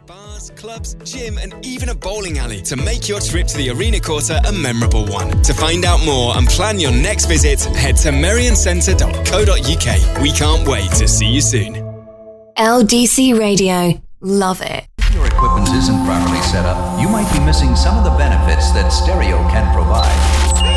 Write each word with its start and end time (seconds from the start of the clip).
bars, 0.00 0.50
clubs, 0.56 0.96
gym, 1.04 1.38
and 1.38 1.54
even 1.64 1.88
a 1.88 1.94
bowling 1.94 2.38
alley 2.38 2.60
to 2.62 2.76
make 2.76 3.08
your 3.08 3.20
trip 3.20 3.46
to 3.48 3.56
the 3.56 3.70
Arena 3.70 4.00
Quarter 4.00 4.40
a 4.46 4.52
memorable 4.52 5.06
one. 5.06 5.30
To 5.42 5.54
find 5.54 5.84
out 5.84 6.04
more 6.04 6.36
and 6.36 6.46
plan 6.48 6.78
your 6.78 6.92
next 6.92 7.26
visit, 7.26 7.64
head 7.76 7.96
to 7.98 8.10
merrioncentre.co.uk. 8.10 10.22
We 10.22 10.32
can't 10.32 10.68
wait 10.68 10.90
to 10.92 11.08
see 11.08 11.26
you 11.26 11.40
soon. 11.40 11.74
LDC 12.56 13.38
Radio. 13.38 14.00
Love 14.20 14.62
it. 14.62 14.86
If 14.98 15.14
your 15.14 15.26
equipment 15.26 15.68
isn't 15.68 16.04
properly 16.06 16.40
set 16.42 16.64
up, 16.64 17.00
you 17.00 17.08
might 17.08 17.30
be 17.32 17.44
missing 17.44 17.76
some 17.76 17.98
of 17.98 18.04
the 18.04 18.16
benefits 18.16 18.72
that 18.72 18.88
stereo 18.88 19.36
can 19.50 19.72
provide. 19.74 20.73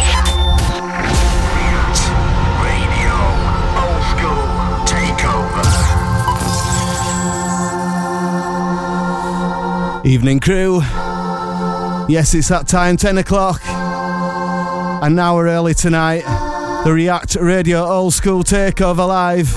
Evening 10.08 10.40
crew. 10.40 10.80
Yes, 12.08 12.34
it's 12.34 12.48
that 12.48 12.66
time, 12.66 12.96
10 12.96 13.18
o'clock. 13.18 13.60
An 13.68 15.20
hour 15.20 15.48
early 15.48 15.74
tonight. 15.74 16.24
The 16.86 16.94
React 16.94 17.36
Radio 17.42 17.84
Old 17.84 18.14
School 18.14 18.46
Takeover 18.46 19.06
Live. 19.06 19.54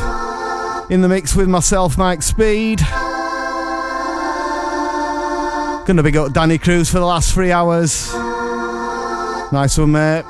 In 0.90 1.02
the 1.02 1.08
mix 1.08 1.36
with 1.36 1.48
myself, 1.48 1.96
Mike 1.96 2.22
Speed. 2.22 2.80
Gonna 5.86 6.02
big 6.02 6.16
up 6.16 6.32
Danny 6.32 6.58
Cruz 6.58 6.90
for 6.90 6.98
the 6.98 7.06
last 7.06 7.32
three 7.32 7.52
hours. 7.52 8.12
Nice 9.52 9.78
one, 9.78 9.92
mate. 9.92 10.24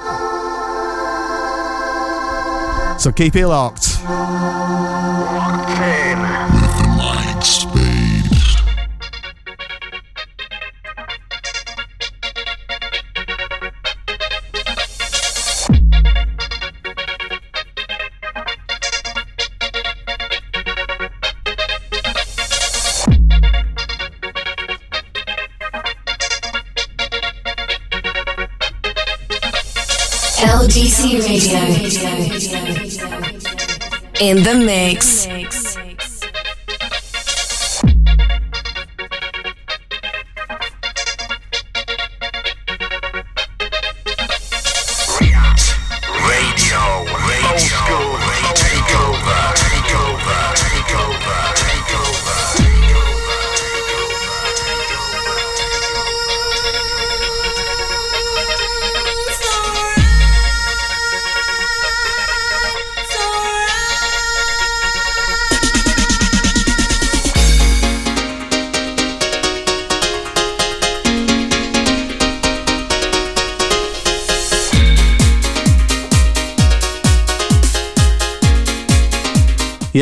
So 3.00 3.10
keep 3.10 3.34
it 3.37 3.46
locked. 3.46 3.89
In 34.21 34.43
the 34.43 34.54
mix. 34.54 35.09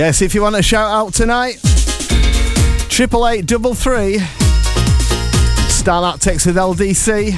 Yes, 0.09 0.23
if 0.23 0.35
you 0.35 0.41
want 0.41 0.57
a 0.57 0.63
shout 0.63 0.91
out 0.91 1.13
tonight, 1.13 1.61
triple 2.89 3.29
eight 3.29 3.45
double 3.45 3.75
three. 3.75 4.21
Start 5.69 6.03
that 6.03 6.23
text 6.23 6.47
with 6.47 6.57
LDC. 6.57 7.35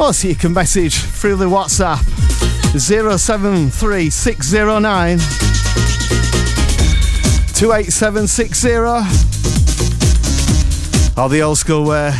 Or 0.00 0.14
so 0.14 0.28
you 0.28 0.36
can 0.36 0.54
message 0.54 0.94
through 0.94 1.36
the 1.36 1.44
WhatsApp 1.44 1.98
073609 2.80 5.18
28760 7.52 8.68
or 11.20 11.28
the 11.28 11.42
old 11.42 11.58
school 11.58 11.84
way. 11.84 12.12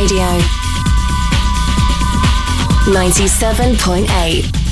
Radio 0.07 0.39
97.8. 2.93 4.66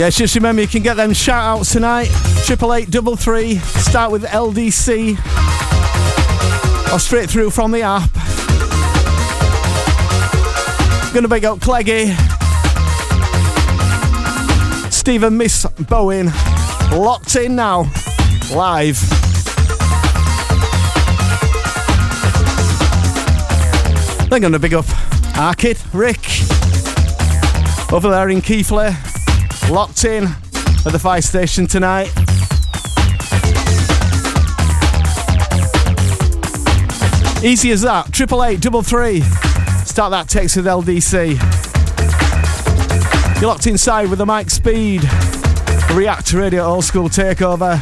Yes, 0.00 0.16
just 0.16 0.34
remember 0.34 0.62
you 0.62 0.66
can 0.66 0.82
get 0.82 0.96
them 0.96 1.12
shout 1.12 1.44
outs 1.44 1.72
tonight. 1.72 2.08
Triple 2.46 2.72
eight 2.72 2.90
double 2.90 3.16
three. 3.16 3.56
Start 3.56 4.10
with 4.10 4.24
LDC. 4.24 5.10
Or 6.90 6.98
straight 6.98 7.28
through 7.28 7.50
from 7.50 7.70
the 7.70 7.82
app. 7.82 8.10
Gonna 11.12 11.28
big 11.28 11.44
up 11.44 11.58
Cleggy. 11.58 12.16
Stephen 14.90 15.36
Miss 15.36 15.66
Bowen. 15.66 16.30
Locked 16.92 17.36
in 17.36 17.54
now. 17.54 17.80
Live. 18.54 18.98
They're 24.30 24.40
gonna 24.40 24.58
big 24.58 24.72
up 24.72 24.86
Arkid, 25.36 25.78
Rick. 25.92 26.24
Over 27.92 28.08
there 28.08 28.30
in 28.30 28.40
Keighley 28.40 28.96
locked 29.70 30.04
in 30.04 30.24
at 30.24 30.92
the 30.92 30.98
fire 30.98 31.22
station 31.22 31.66
tonight. 31.66 32.08
Easy 37.44 37.70
as 37.70 37.82
that. 37.82 38.08
Triple 38.12 38.44
eight 38.44 38.60
double 38.60 38.82
three. 38.82 39.20
Start 39.84 40.10
that 40.10 40.28
text 40.28 40.56
with 40.56 40.66
LDC. 40.66 41.38
You're 43.40 43.48
locked 43.48 43.66
inside 43.66 44.10
with 44.10 44.18
the 44.18 44.26
Mike 44.26 44.50
Speed. 44.50 45.02
React 45.94 46.32
Radio 46.34 46.64
Old 46.64 46.84
School 46.84 47.08
Takeover. 47.08 47.78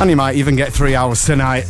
And 0.00 0.10
you 0.10 0.16
might 0.16 0.36
even 0.36 0.56
get 0.56 0.72
three 0.72 0.94
hours 0.94 1.24
tonight. 1.24 1.64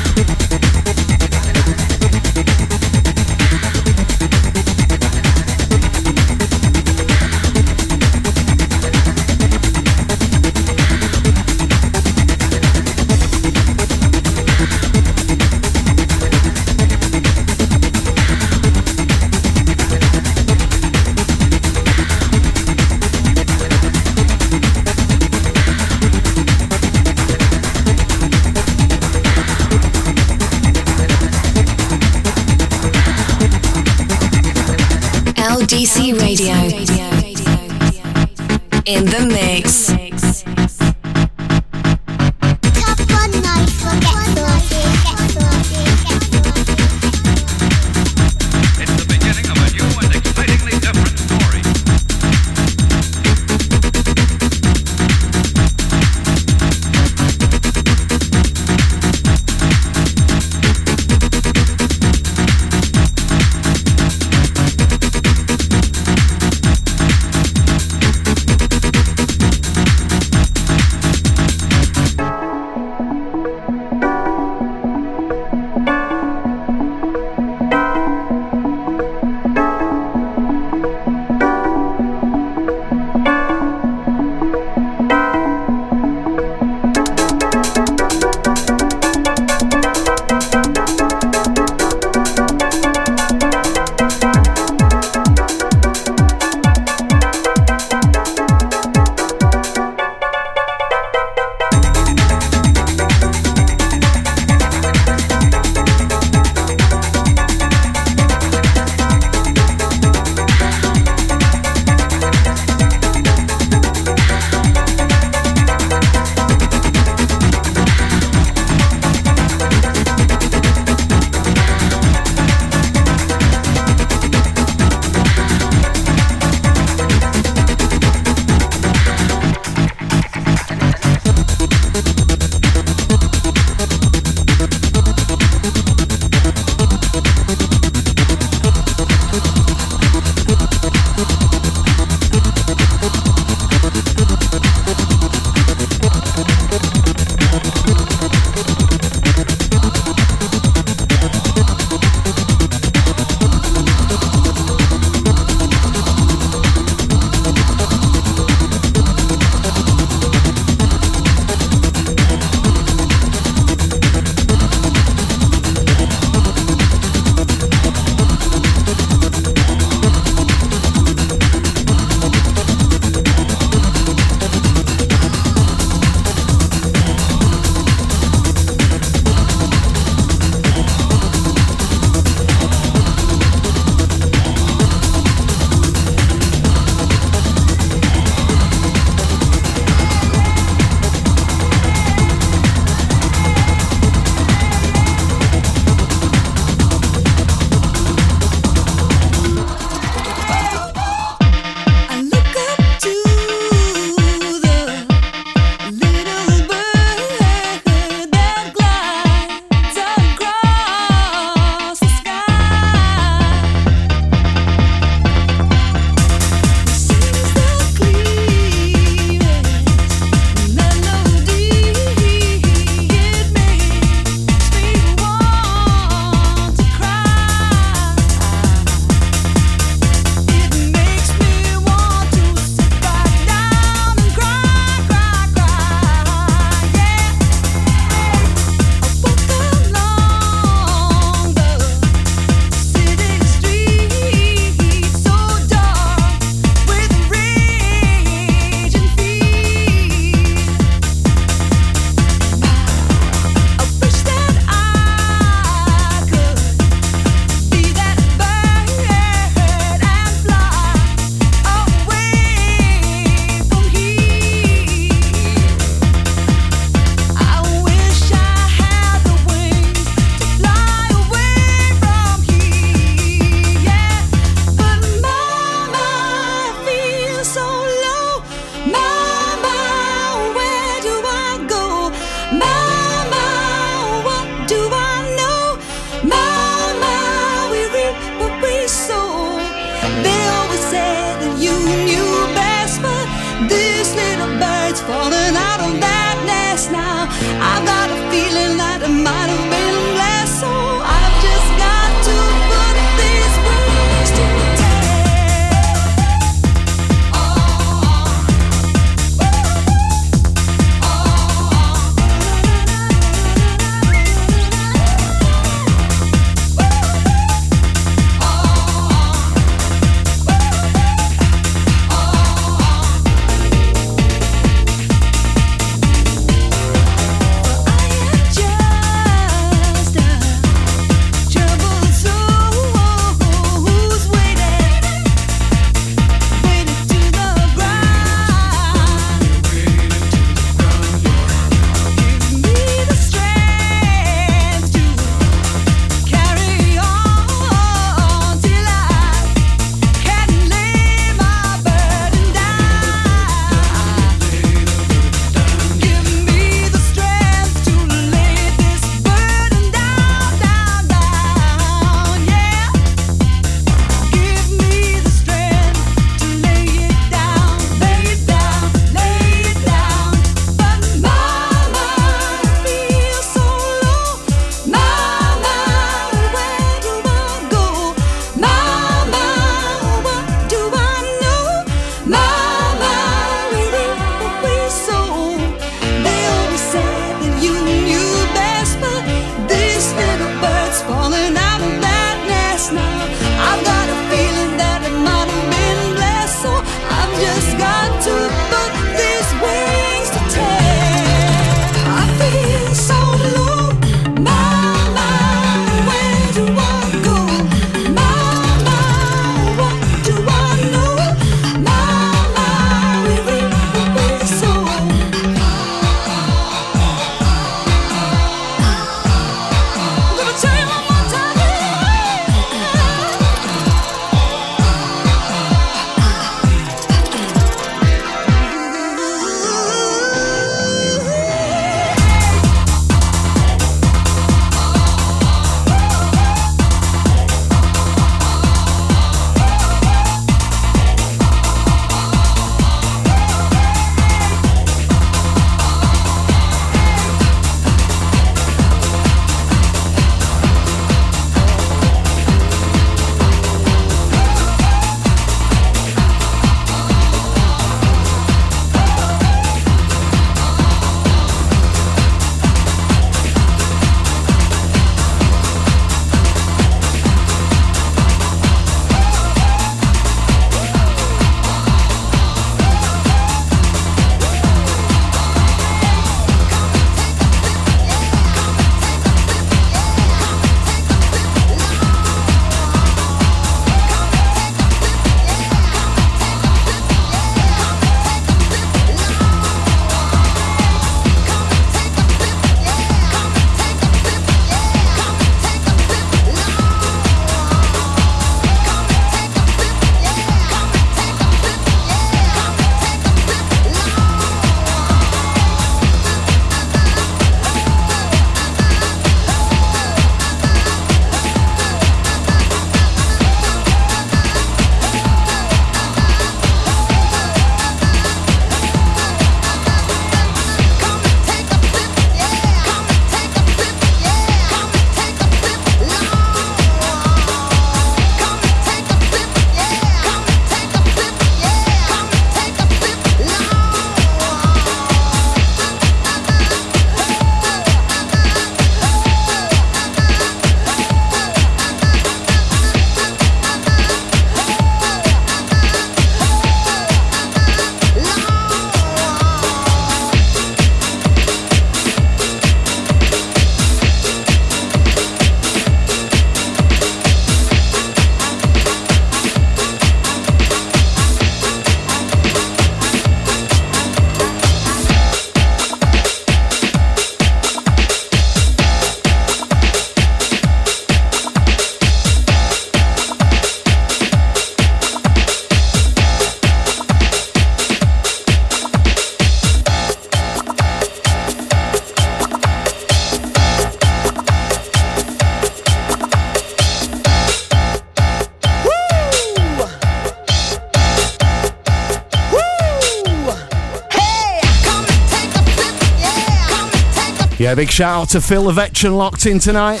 Big 597.78 597.90
shout 597.92 598.22
out 598.22 598.28
to 598.28 598.40
Phil 598.40 598.72
Veteran 598.72 599.16
locked 599.16 599.46
in 599.46 599.60
tonight. 599.60 600.00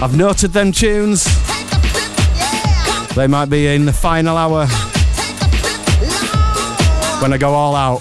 I've 0.00 0.16
noted 0.16 0.54
them 0.54 0.72
tunes. 0.72 1.24
They 3.14 3.26
might 3.26 3.50
be 3.50 3.66
in 3.66 3.84
the 3.84 3.92
final 3.92 4.38
hour 4.38 4.66
when 7.20 7.34
I 7.34 7.36
go 7.36 7.52
all 7.52 7.76
out. 7.76 7.98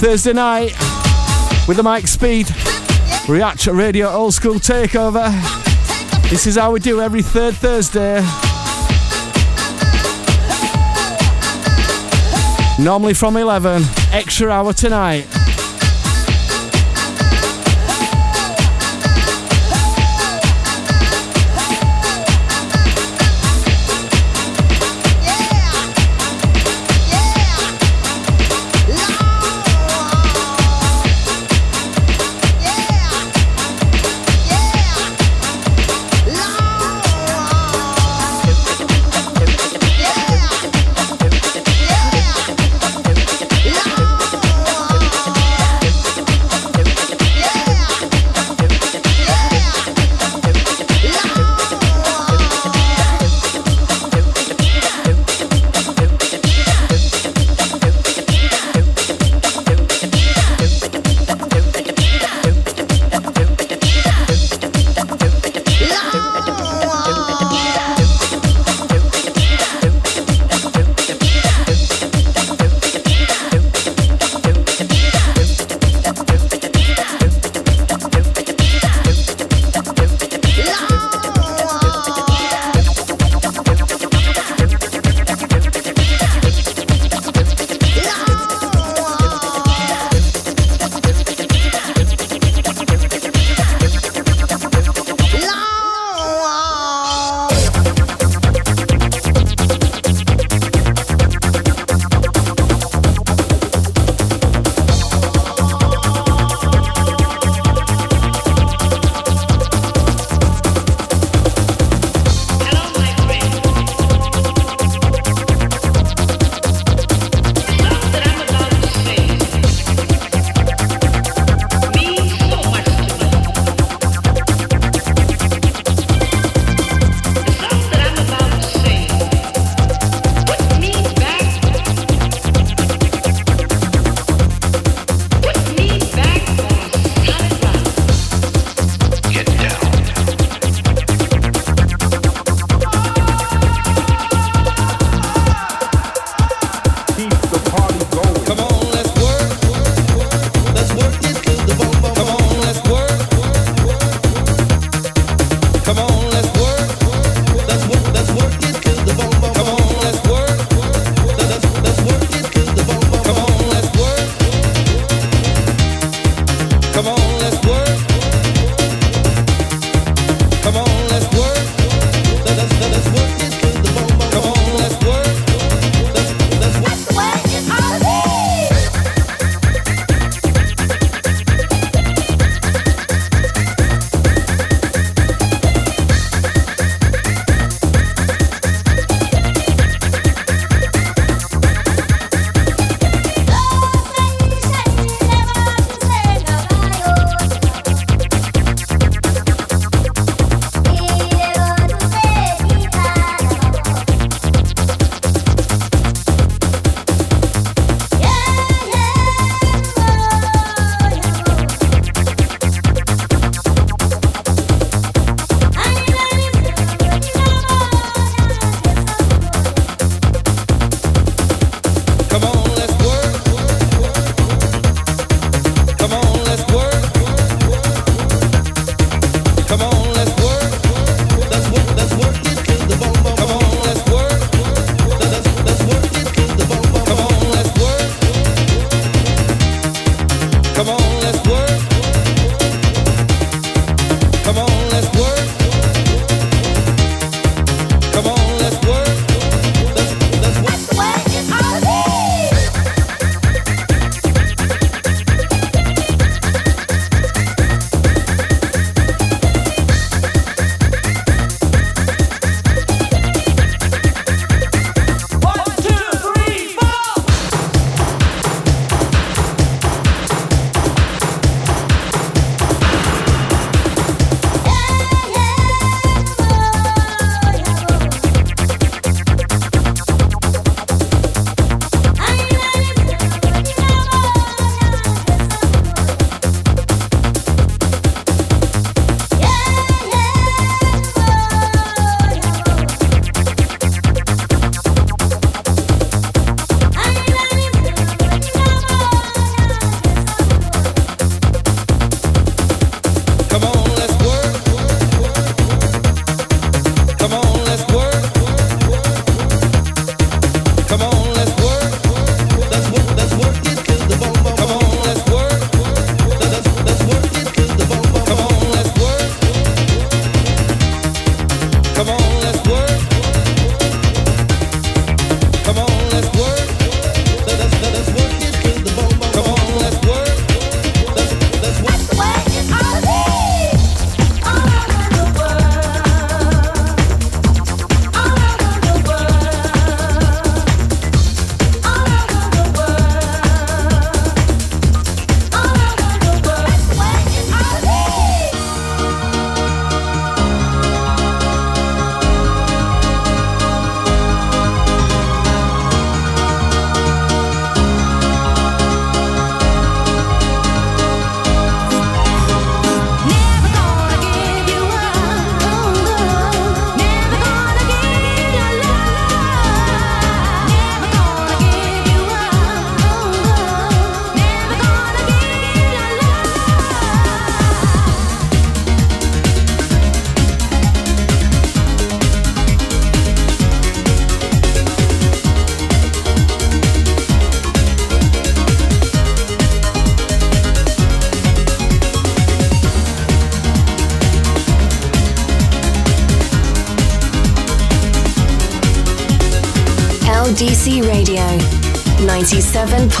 Thursday 0.00 0.32
night 0.32 0.72
with 1.68 1.76
the 1.76 1.84
Mike 1.84 2.08
Speed 2.08 2.48
React 3.28 3.68
Radio 3.68 4.08
Old 4.08 4.34
School 4.34 4.56
Takeover. 4.56 5.30
This 6.28 6.48
is 6.48 6.56
how 6.56 6.72
we 6.72 6.80
do 6.80 7.00
every 7.00 7.22
third 7.22 7.54
Thursday. 7.54 8.26
Normally 12.80 13.12
from 13.12 13.36
11, 13.36 13.82
extra 14.10 14.48
hour 14.48 14.72
tonight. 14.72 15.39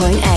97.8. 0.00 0.29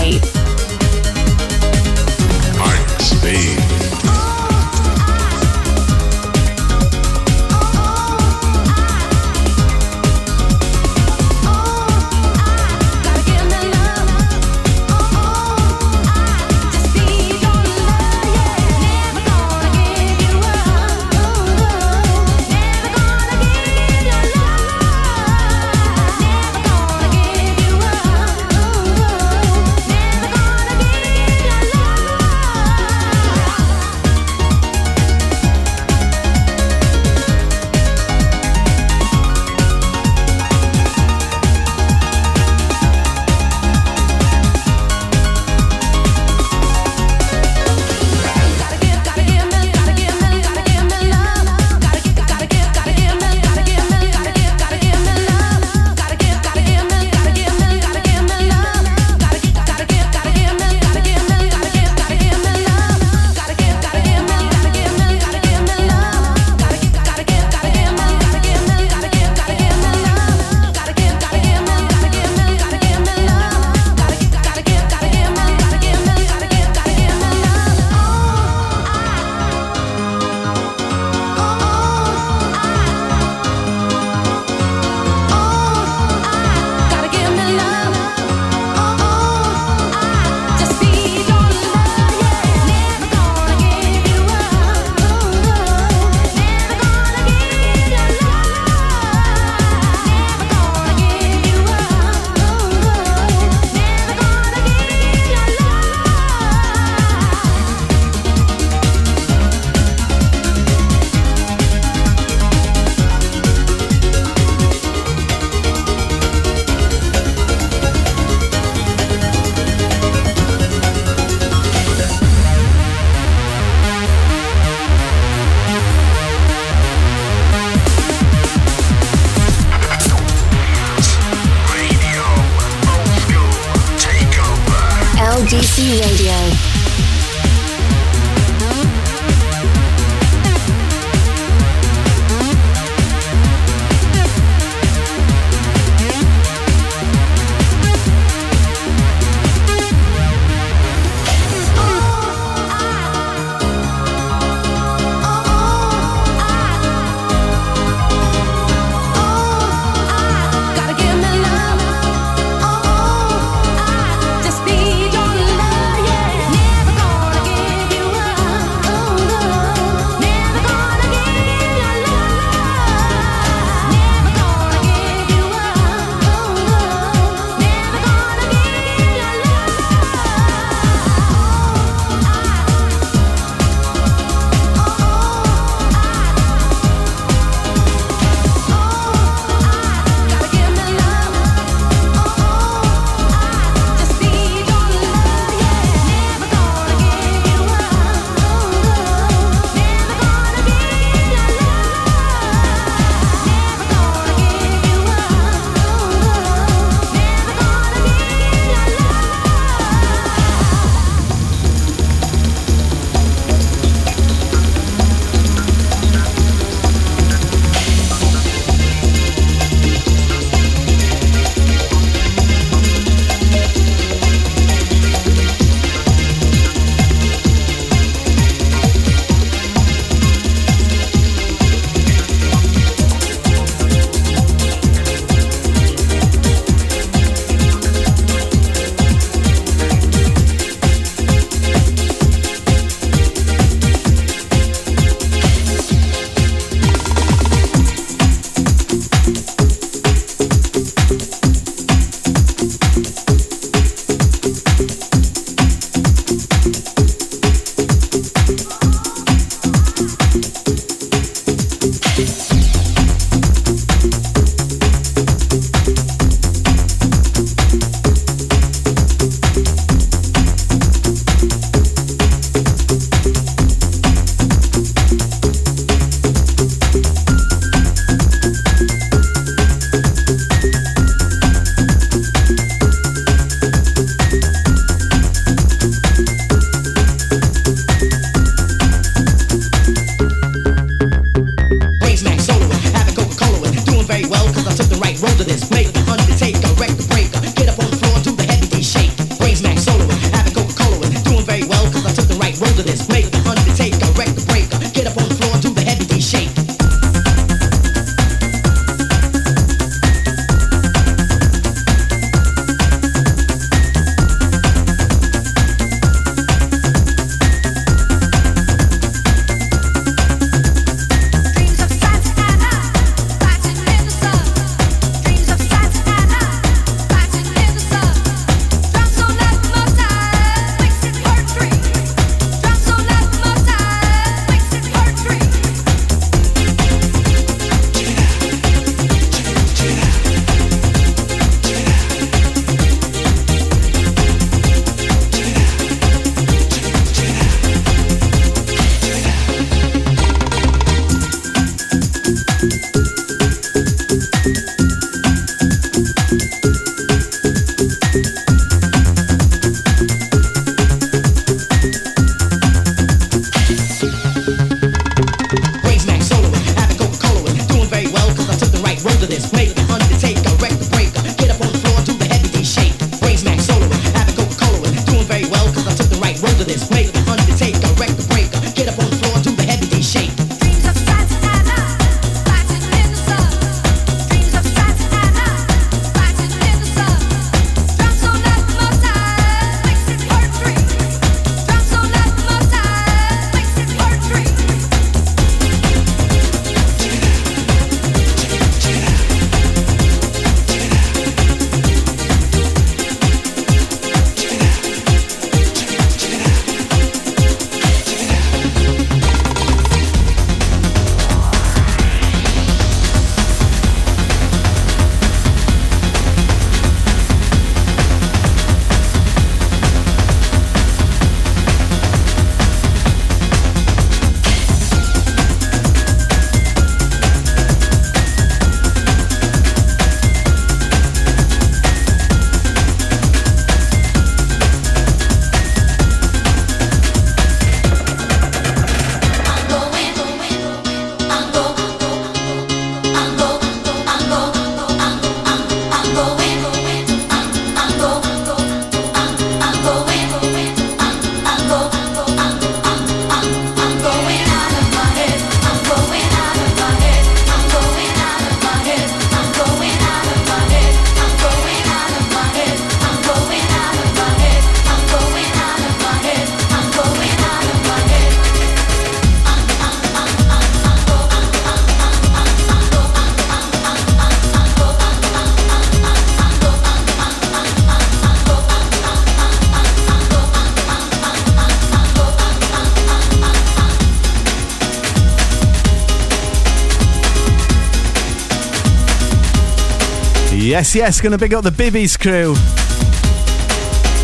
Yes, 490.94 491.20
gonna 491.20 491.36
big 491.36 491.52
up 491.52 491.64
the 491.64 491.70
Bibbies 491.70 492.16
crew. 492.16 492.54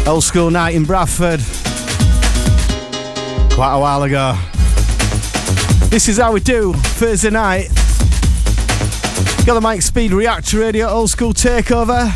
Old 0.08 0.22
school 0.22 0.52
night 0.52 0.76
in 0.76 0.84
Bradford. 0.84 1.40
Quite 3.52 3.74
a 3.74 3.80
while 3.80 4.04
ago. 4.04 4.38
This 5.88 6.08
is 6.08 6.18
how 6.18 6.32
we 6.32 6.38
do 6.38 6.72
Thursday 6.72 7.30
night. 7.30 7.70
Got 9.44 9.54
the 9.54 9.60
Mike 9.60 9.82
Speed 9.82 10.12
Reactor 10.12 10.60
Radio 10.60 10.86
Old 10.86 11.10
School 11.10 11.34
Takeover. 11.34 12.06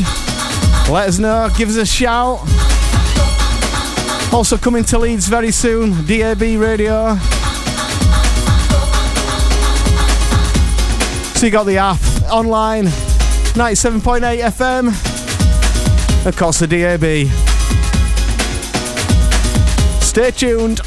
let 0.88 1.09
us 1.09 1.18
know. 1.18 1.49
Give 1.57 1.68
us 1.68 1.78
a 1.78 1.84
shout. 1.84 2.41
Also 4.32 4.55
coming 4.55 4.84
to 4.84 4.99
Leeds 4.99 5.28
very 5.28 5.49
soon, 5.49 6.05
DAB 6.05 6.41
radio. 6.61 7.16
So 11.34 11.47
you 11.47 11.51
got 11.51 11.63
the 11.63 11.78
app 11.80 11.99
online, 12.32 12.86
97.8 13.55 14.43
FM. 14.51 16.38
Course, 16.38 16.59
the 16.59 16.68
DAB. 16.68 17.32
Stay 20.03 20.30
tuned. 20.30 20.82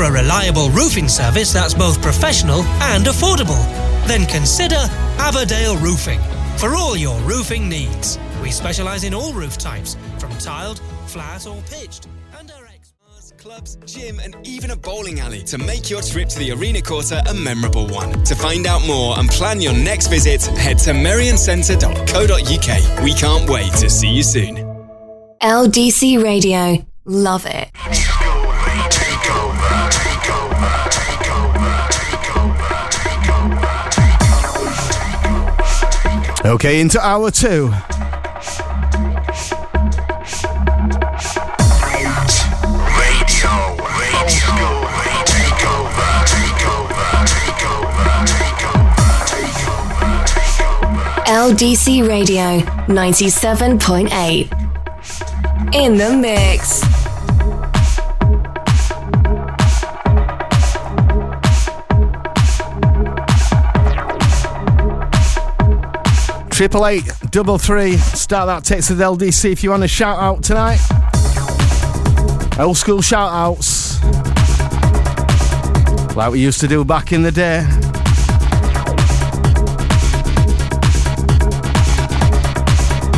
For 0.00 0.06
a 0.06 0.10
reliable 0.10 0.70
roofing 0.70 1.08
service 1.08 1.52
that's 1.52 1.74
both 1.74 2.00
professional 2.00 2.62
and 2.80 3.04
affordable? 3.04 3.62
Then 4.06 4.24
consider 4.24 4.78
Aberdale 5.18 5.76
Roofing 5.76 6.20
for 6.56 6.74
all 6.74 6.96
your 6.96 7.20
roofing 7.20 7.68
needs. 7.68 8.18
We 8.40 8.50
specialise 8.50 9.04
in 9.04 9.12
all 9.12 9.34
roof 9.34 9.58
types, 9.58 9.98
from 10.18 10.30
tiled, 10.38 10.80
flat, 11.04 11.46
or 11.46 11.60
pitched. 11.68 12.08
And 12.38 12.50
our 12.50 12.64
experts 12.64 13.34
Clubs, 13.36 13.76
gym, 13.84 14.20
and 14.20 14.34
even 14.42 14.70
a 14.70 14.76
bowling 14.76 15.20
alley 15.20 15.42
to 15.42 15.58
make 15.58 15.90
your 15.90 16.00
trip 16.00 16.30
to 16.30 16.38
the 16.38 16.52
Arena 16.52 16.80
Quarter 16.80 17.20
a 17.28 17.34
memorable 17.34 17.86
one. 17.86 18.24
To 18.24 18.34
find 18.34 18.66
out 18.66 18.80
more 18.86 19.18
and 19.18 19.28
plan 19.28 19.60
your 19.60 19.74
next 19.74 20.06
visit, 20.06 20.46
head 20.56 20.78
to 20.78 20.92
merrioncentre.co.uk. 20.92 23.04
We 23.04 23.12
can't 23.12 23.50
wait 23.50 23.72
to 23.74 23.90
see 23.90 24.08
you 24.08 24.22
soon. 24.22 24.56
LDC 25.42 26.24
Radio. 26.24 26.86
Love 27.04 27.44
it. 27.44 27.59
Okay, 36.60 36.82
into 36.82 37.00
hour 37.00 37.30
two. 37.30 37.70
LDC 51.24 52.06
Radio 52.06 52.60
97.8. 52.88 55.74
In 55.74 55.96
the 55.96 56.14
mix. 56.14 56.89
Triple 66.60 66.86
eight, 66.88 67.10
double 67.30 67.56
three. 67.56 67.96
Start 67.96 68.48
that 68.48 68.64
text 68.64 68.90
with 68.90 68.98
LDC 68.98 69.50
if 69.50 69.64
you 69.64 69.70
want 69.70 69.82
a 69.82 69.88
shout 69.88 70.18
out 70.18 70.44
tonight. 70.44 70.78
Old 72.58 72.76
school 72.76 73.00
shout 73.00 73.32
outs. 73.32 74.04
Like 76.14 76.32
we 76.32 76.40
used 76.40 76.60
to 76.60 76.68
do 76.68 76.84
back 76.84 77.12
in 77.12 77.22
the 77.22 77.32
day. 77.32 77.64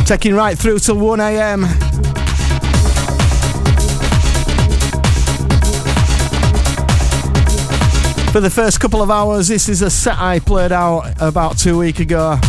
Taking 0.05 0.35
right 0.35 0.57
through 0.57 0.79
till 0.79 0.97
1 0.97 1.19
a.m. 1.19 1.65
For 8.31 8.39
the 8.39 8.49
first 8.49 8.79
couple 8.79 9.01
of 9.01 9.11
hours, 9.11 9.49
this 9.49 9.67
is 9.67 9.81
a 9.81 9.89
set 9.89 10.17
I 10.17 10.39
played 10.39 10.71
out 10.71 11.13
about 11.19 11.57
two 11.57 11.79
weeks 11.79 11.99
ago 11.99 12.39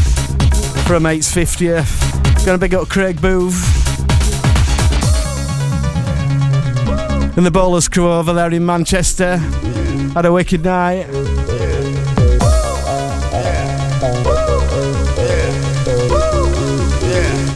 for 0.87 0.95
a 0.95 1.01
mate's 1.01 1.35
50th. 1.35 2.45
Gonna 2.45 2.59
big 2.59 2.75
up 2.75 2.89
Craig 2.89 3.21
Booth. 3.21 3.55
And 7.37 7.47
the 7.47 7.51
bowlers 7.51 7.89
crew 7.89 8.13
over 8.13 8.33
there 8.33 8.51
in 8.51 8.65
Manchester. 8.67 9.37
Had 9.37 10.27
a 10.27 10.33
wicked 10.33 10.65
night. 10.65 11.07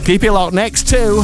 Keep 0.05 0.23
it 0.23 0.31
locked 0.31 0.53
next 0.53 0.87
too. 0.87 1.23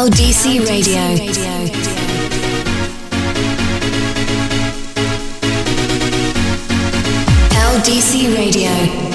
LDC 0.00 0.66
Radio. 0.66 0.98
LDC 7.52 8.34
Radio. 8.34 9.09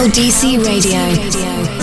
Over. 0.00 0.10
LDC 0.10 0.56
Radio. 0.64 1.79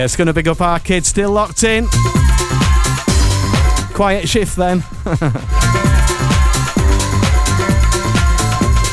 Yeah, 0.00 0.06
it's 0.06 0.16
going 0.16 0.28
to 0.28 0.32
big 0.32 0.48
up 0.48 0.62
our 0.62 0.80
kids 0.80 1.08
still 1.08 1.30
locked 1.30 1.62
in. 1.62 1.86
Quiet 3.92 4.26
shift 4.26 4.56
then. 4.56 4.80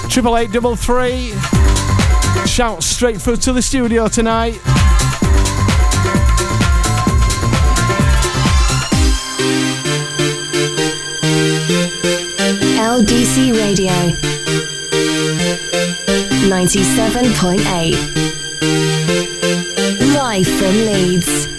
Triple 0.09 0.35
eight 0.35 0.51
double 0.51 0.75
three. 0.75 1.31
Shout 2.45 2.83
straight 2.83 3.21
through 3.21 3.37
to 3.37 3.53
the 3.53 3.61
studio 3.61 4.09
tonight. 4.09 4.59
LDC 12.75 13.53
Radio 13.53 13.93
97.8 16.49 18.26
Live 20.37 20.47
from 20.59 20.85
Leeds. 20.85 21.56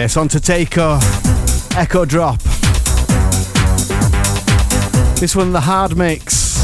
Yes, 0.00 0.16
on 0.16 0.28
to 0.28 0.40
Taker. 0.40 0.98
Echo 1.76 2.06
Drop. 2.06 2.40
This 5.20 5.36
one, 5.36 5.52
the 5.52 5.60
hard 5.60 5.94
mix. 5.94 6.58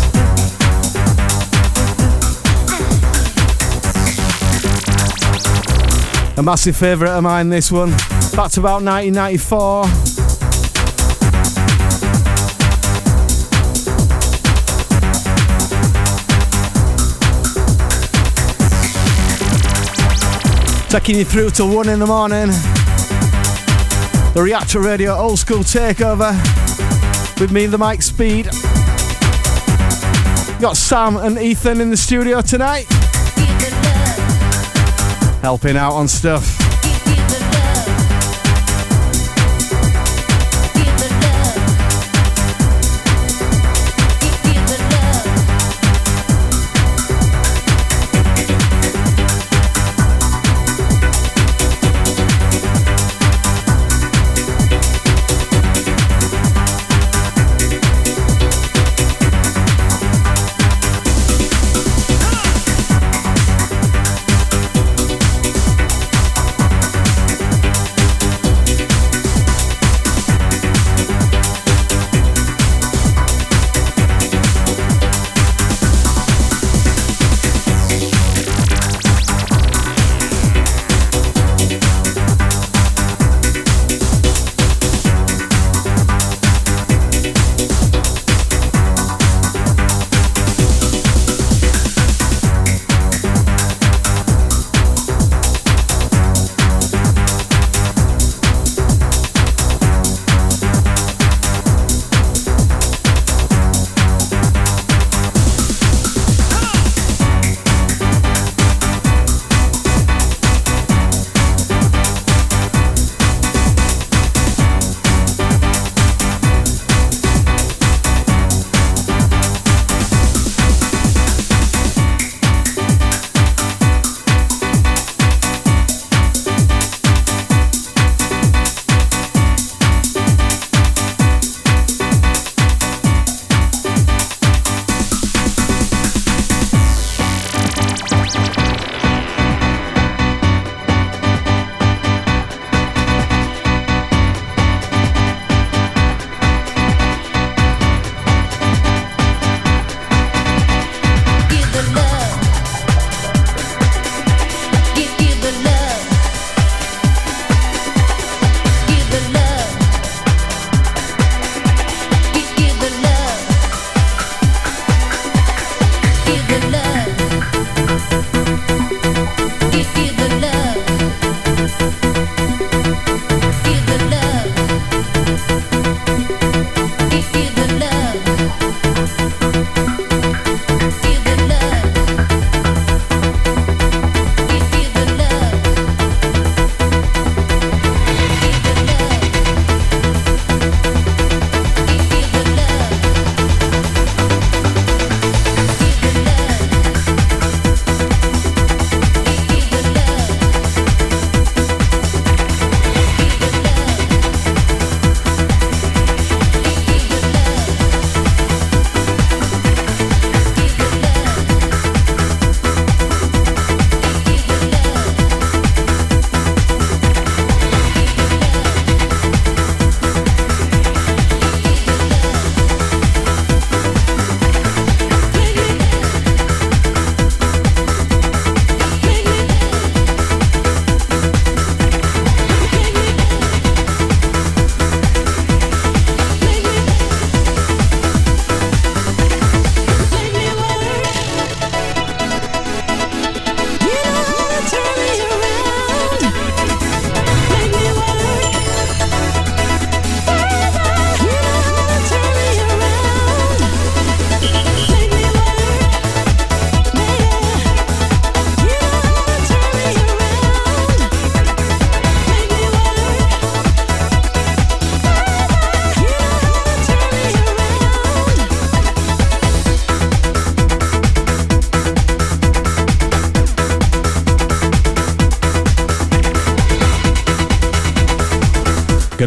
A 6.39 6.43
massive 6.43 6.79
favourite 6.79 7.11
of 7.11 7.25
mine, 7.25 7.51
this 7.51 7.71
one. 7.71 7.91
Back 8.35 8.53
to 8.53 8.61
about 8.61 8.83
1994. 8.83 9.85
Taking 20.89 21.17
you 21.19 21.25
through 21.27 21.51
till 21.51 21.69
one 21.69 21.91
in 21.91 21.99
the 21.99 22.07
morning. 22.07 22.49
The 24.37 24.43
Reactor 24.43 24.81
Radio 24.81 25.15
Old 25.15 25.39
School 25.39 25.61
Takeover 25.61 26.31
with 27.41 27.51
me, 27.51 27.65
and 27.65 27.73
the 27.73 27.79
Mike 27.79 28.03
Speed. 28.03 28.45
Got 30.61 30.77
Sam 30.77 31.17
and 31.17 31.39
Ethan 31.39 31.81
in 31.81 31.89
the 31.89 31.97
studio 31.97 32.43
tonight, 32.43 32.85
helping 35.41 35.79
out 35.79 35.95
on 35.95 36.07
stuff. 36.07 36.56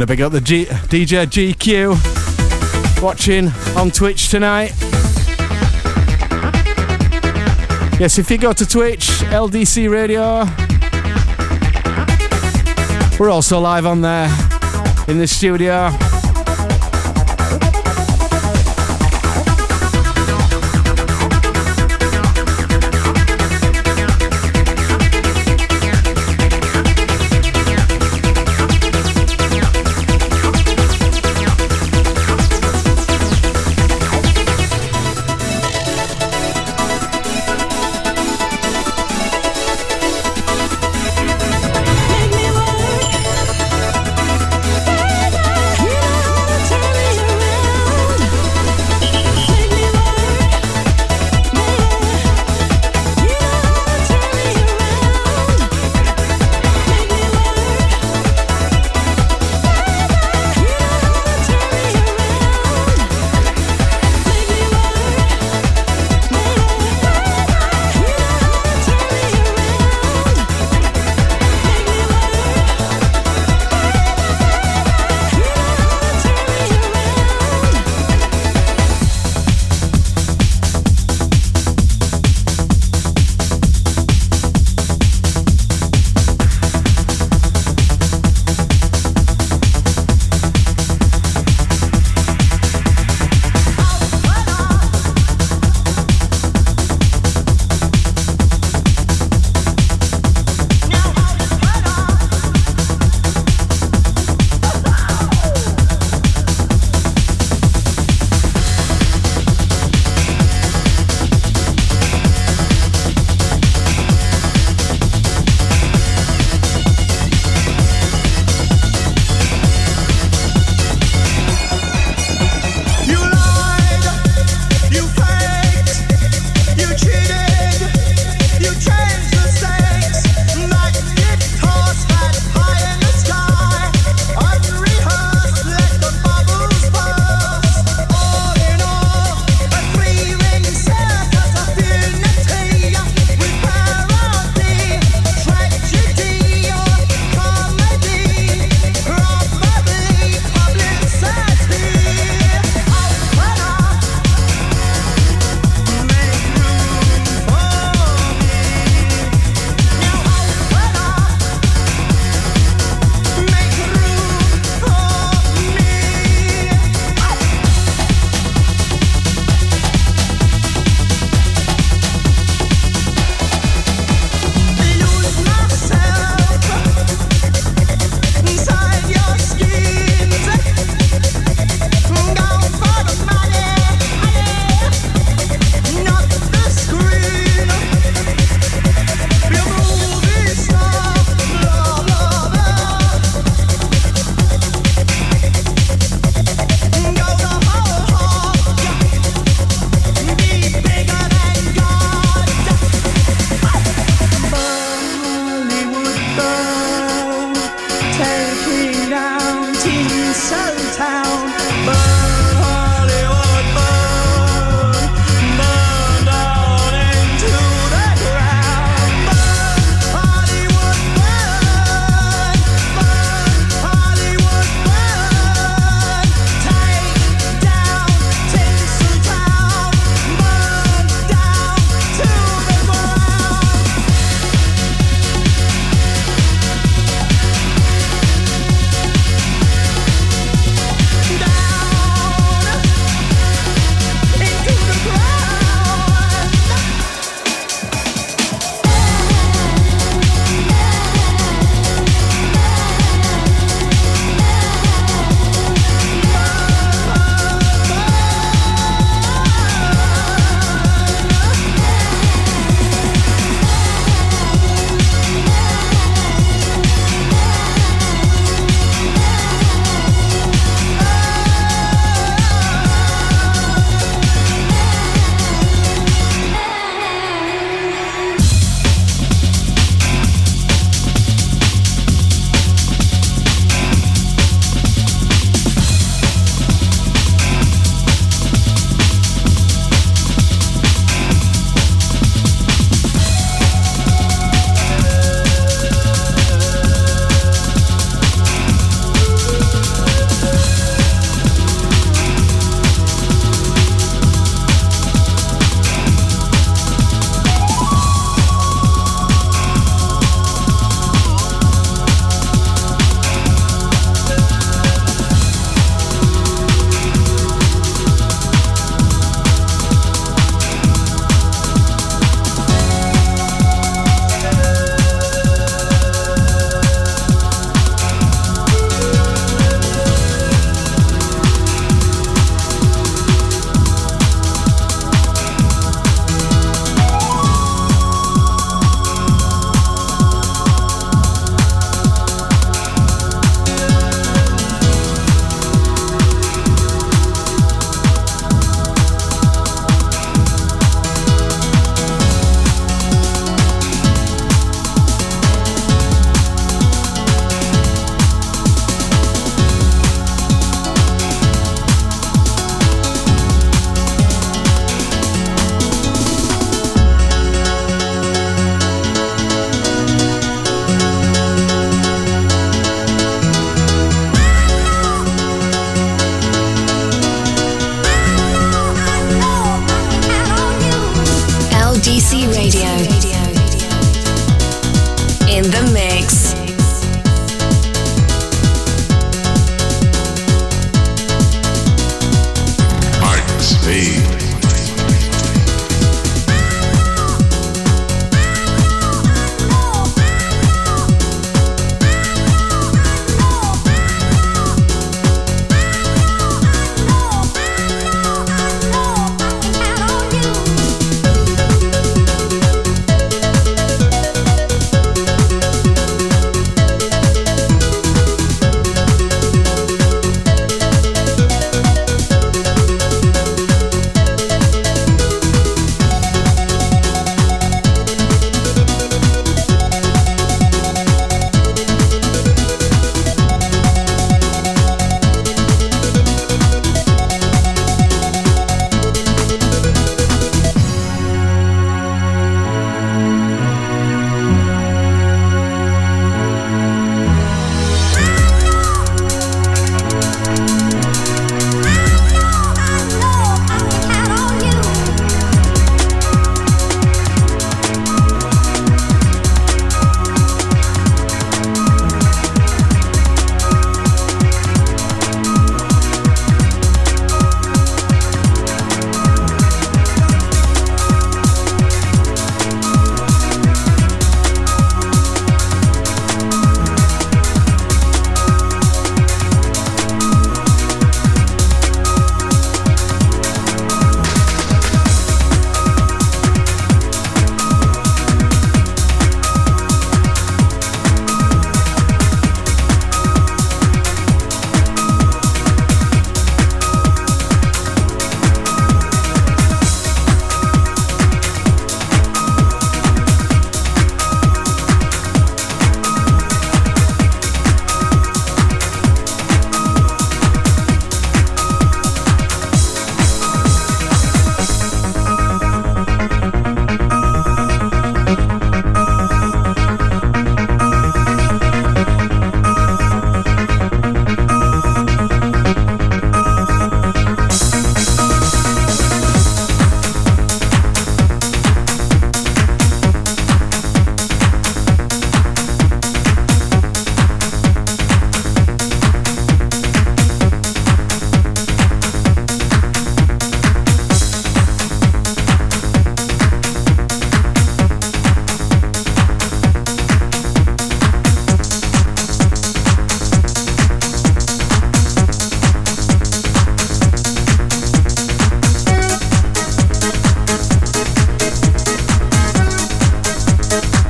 Big 0.10 0.22
up 0.22 0.32
the 0.32 0.42
G- 0.42 0.66
DJ 0.66 1.28
GQ 1.28 3.00
watching 3.00 3.50
on 3.78 3.92
Twitch 3.92 4.30
tonight. 4.30 4.74
Yes, 8.00 8.18
if 8.18 8.32
you 8.32 8.40
go 8.40 8.52
to 8.52 8.66
Twitch, 8.66 9.06
LDC 9.30 9.88
Radio, 9.88 10.46
we're 13.20 13.30
also 13.30 13.60
live 13.60 13.86
on 13.86 14.02
there 14.02 14.36
in 15.08 15.20
the 15.20 15.28
studio. 15.28 15.92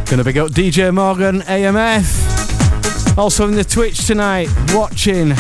Gonna 0.10 0.24
big 0.24 0.40
up 0.40 0.50
DJ 0.50 0.92
Morgan 0.92 1.42
AMF. 1.42 3.16
Also 3.16 3.48
in 3.48 3.54
the 3.54 3.64
Twitch 3.64 4.08
tonight, 4.08 4.50
watching. 4.74 5.34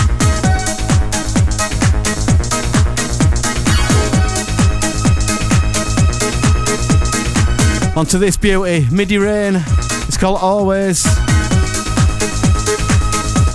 Onto 7.97 8.19
this 8.19 8.37
beauty, 8.37 8.87
MIDI 8.91 9.17
Rain. 9.17 9.55
It's 9.55 10.17
called 10.17 10.39
Always. 10.39 11.03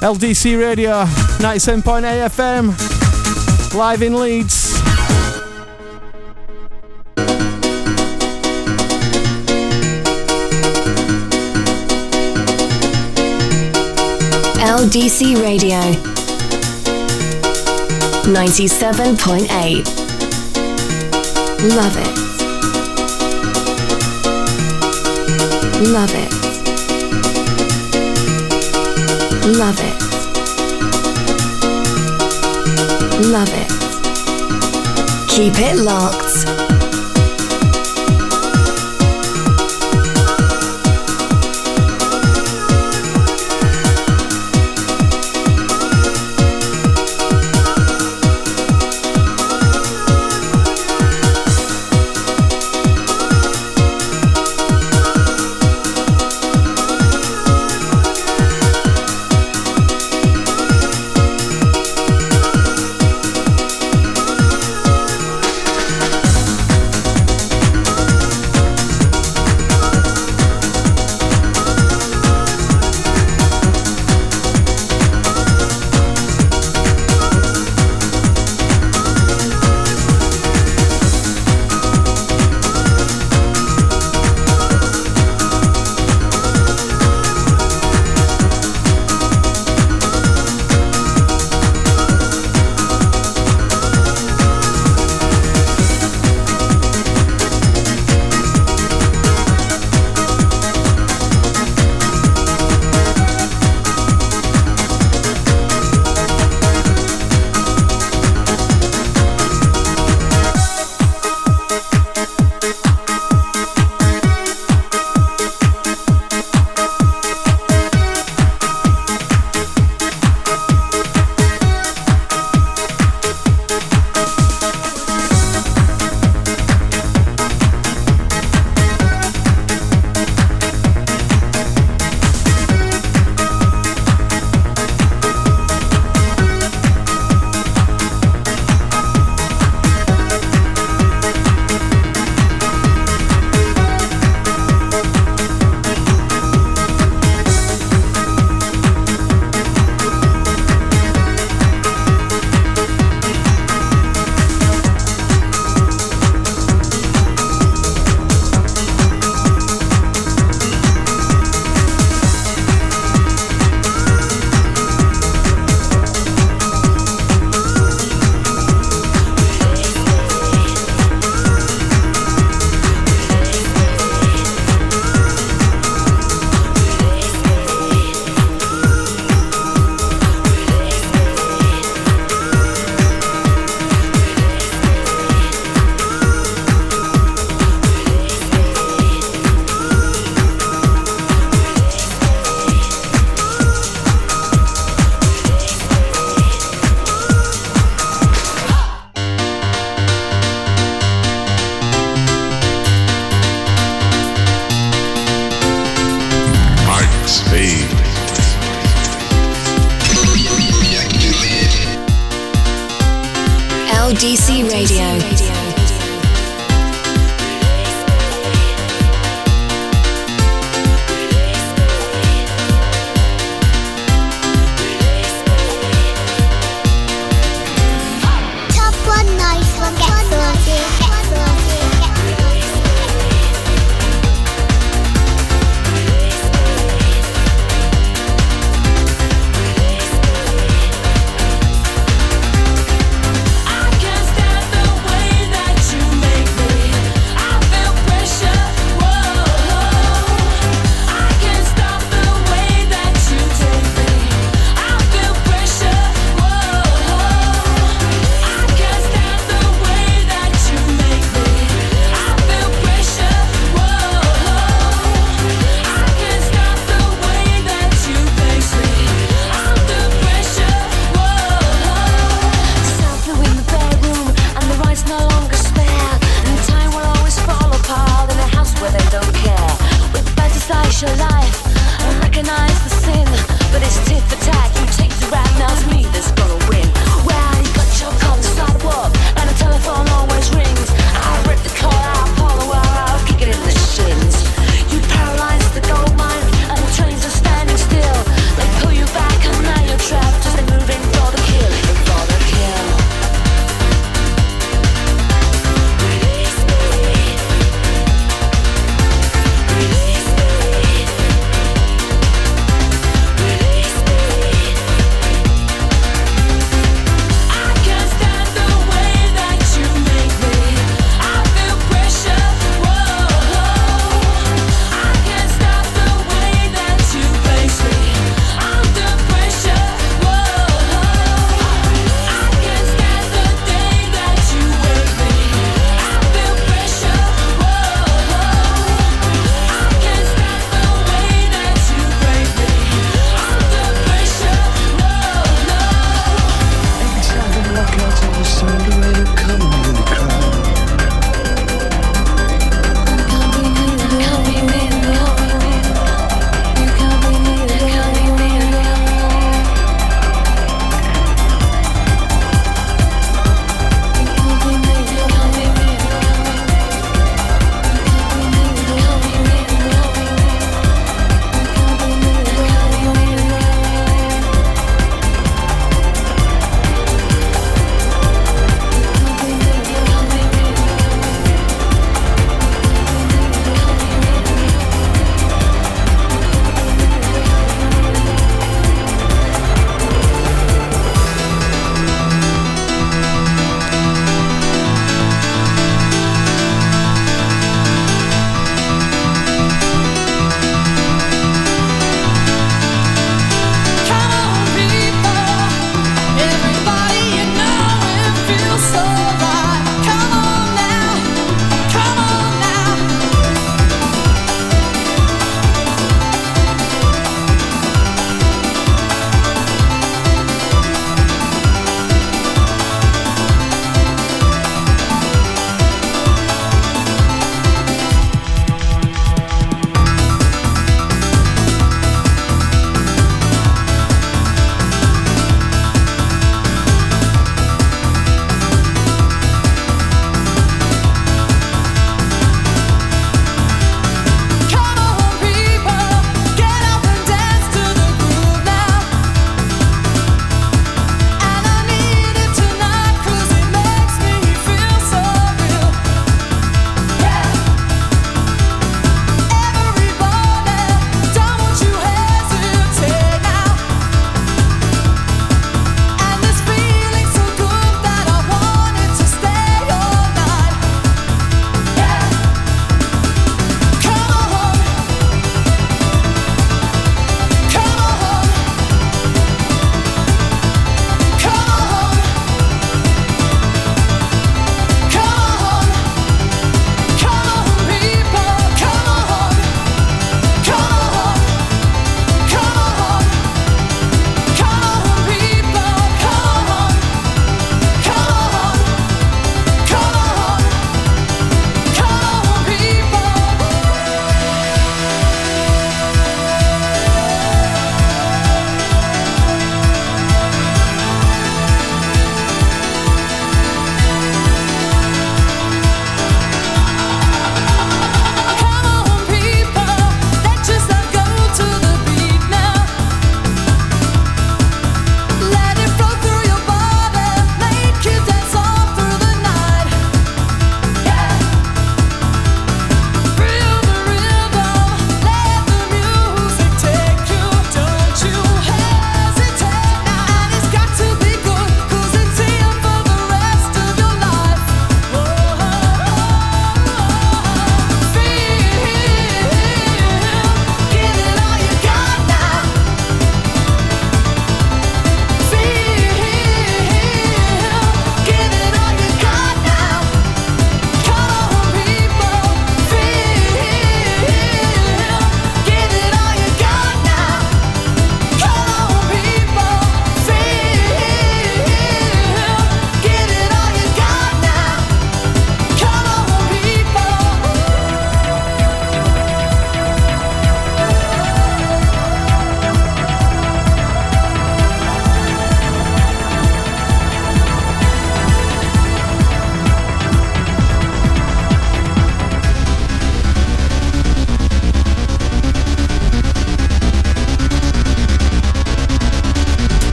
LDC 0.00 0.58
Radio, 0.58 1.04
97.8 1.42 2.30
FM, 2.30 3.74
live 3.74 4.00
in 4.00 4.18
Leeds. 4.18 4.61
LDC 14.82 15.40
Radio 15.40 15.78
97.8 18.26 19.86
Love 21.76 21.96
it. 21.96 22.18
Love 25.86 26.14
it. 26.14 26.32
Love 29.56 29.78
it. 29.78 29.96
Love 33.28 33.52
it. 33.54 33.70
Keep 35.30 35.60
it 35.60 35.76
locked. 35.76 36.61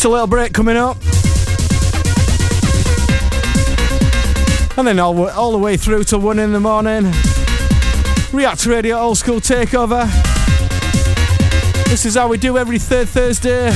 Just 0.00 0.06
a 0.06 0.12
little 0.12 0.26
break 0.26 0.54
coming 0.54 0.78
up. 0.78 0.96
And 4.78 4.86
then 4.86 4.98
all, 4.98 5.28
all 5.28 5.52
the 5.52 5.58
way 5.58 5.76
through 5.76 6.04
to 6.04 6.16
1 6.16 6.38
in 6.38 6.52
the 6.52 6.58
morning. 6.58 7.12
React 8.32 8.64
Radio 8.64 8.96
Old 8.96 9.18
School 9.18 9.40
Takeover. 9.40 10.06
This 11.84 12.06
is 12.06 12.14
how 12.14 12.28
we 12.28 12.38
do 12.38 12.56
every 12.56 12.78
third 12.78 13.10
Thursday, 13.10 13.70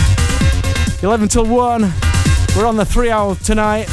11 1.02 1.28
till 1.28 1.44
1. 1.44 1.92
We're 2.56 2.66
on 2.66 2.78
the 2.78 2.86
three 2.86 3.10
hour 3.10 3.34
tonight. 3.34 3.84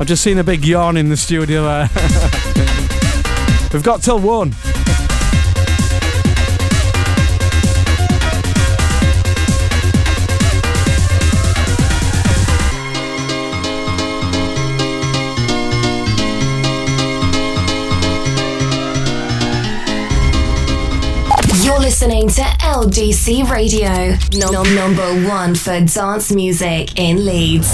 I've 0.00 0.06
just 0.06 0.22
seen 0.22 0.38
a 0.38 0.44
big 0.44 0.64
yawn 0.64 0.96
in 0.96 1.10
the 1.10 1.18
studio 1.18 1.64
there. 1.64 1.90
We've 3.74 3.82
got 3.82 4.00
till 4.00 4.20
1. 4.20 4.54
Listening 22.00 22.28
to 22.28 22.42
LDC 22.42 23.50
Radio, 23.50 24.14
num- 24.38 24.72
number 24.76 25.28
one 25.28 25.56
for 25.56 25.80
dance 25.80 26.32
music 26.32 26.96
in 26.96 27.26
Leeds. 27.26 27.66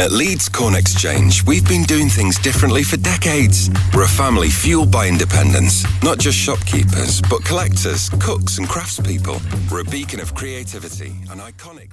At 0.00 0.12
Leeds 0.12 0.48
Corn 0.48 0.76
Exchange, 0.76 1.42
we've 1.44 1.66
been 1.66 1.82
doing 1.82 2.08
things 2.08 2.38
differently 2.38 2.84
for 2.84 2.96
decades. 2.96 3.70
We're 3.92 4.04
a 4.04 4.06
family 4.06 4.50
fueled 4.50 4.92
by 4.92 5.08
independence, 5.08 5.84
not 6.04 6.18
just 6.18 6.38
shopkeepers, 6.38 7.20
but 7.22 7.44
collectors, 7.44 8.08
cooks, 8.20 8.58
and 8.58 8.68
craftspeople. 8.68 9.40
We're 9.68 9.80
a 9.80 9.90
beacon 9.90 10.20
of 10.20 10.36
creativity, 10.36 11.16
an 11.32 11.40
iconic. 11.40 11.90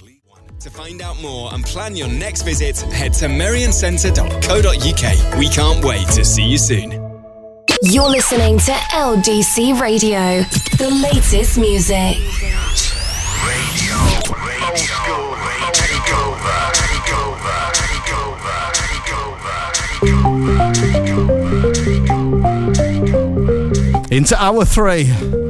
To 0.59 0.69
find 0.69 1.01
out 1.01 1.19
more 1.21 1.53
and 1.53 1.65
plan 1.65 1.95
your 1.95 2.07
next 2.07 2.43
visit, 2.43 2.79
head 2.93 3.13
to 3.13 3.25
merrioncentre.co.uk. 3.25 5.39
We 5.39 5.49
can't 5.49 5.83
wait 5.83 6.07
to 6.09 6.23
see 6.23 6.43
you 6.43 6.57
soon. 6.57 6.94
You're 7.87 8.09
listening 8.09 8.57
to 8.57 8.71
LDC 8.71 9.79
Radio, 9.79 10.41
the 10.79 10.89
latest 10.89 11.59
music. 11.59 12.17
Old 14.65 14.75
school 14.75 15.35
takeover, 15.71 16.71
takeover, 16.73 17.73
takeover, 17.75 18.73
takeover. 23.53 24.11
Into 24.11 24.35
hour 24.41 24.65
three. 24.65 25.44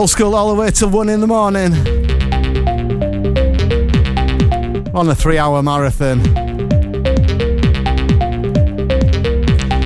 Old 0.00 0.08
school 0.08 0.34
all 0.34 0.48
the 0.48 0.58
way 0.58 0.70
to 0.70 0.88
one 0.88 1.10
in 1.10 1.20
the 1.20 1.26
morning. 1.26 1.74
On 4.94 5.06
a 5.06 5.14
three 5.14 5.36
hour 5.36 5.62
marathon. 5.62 6.22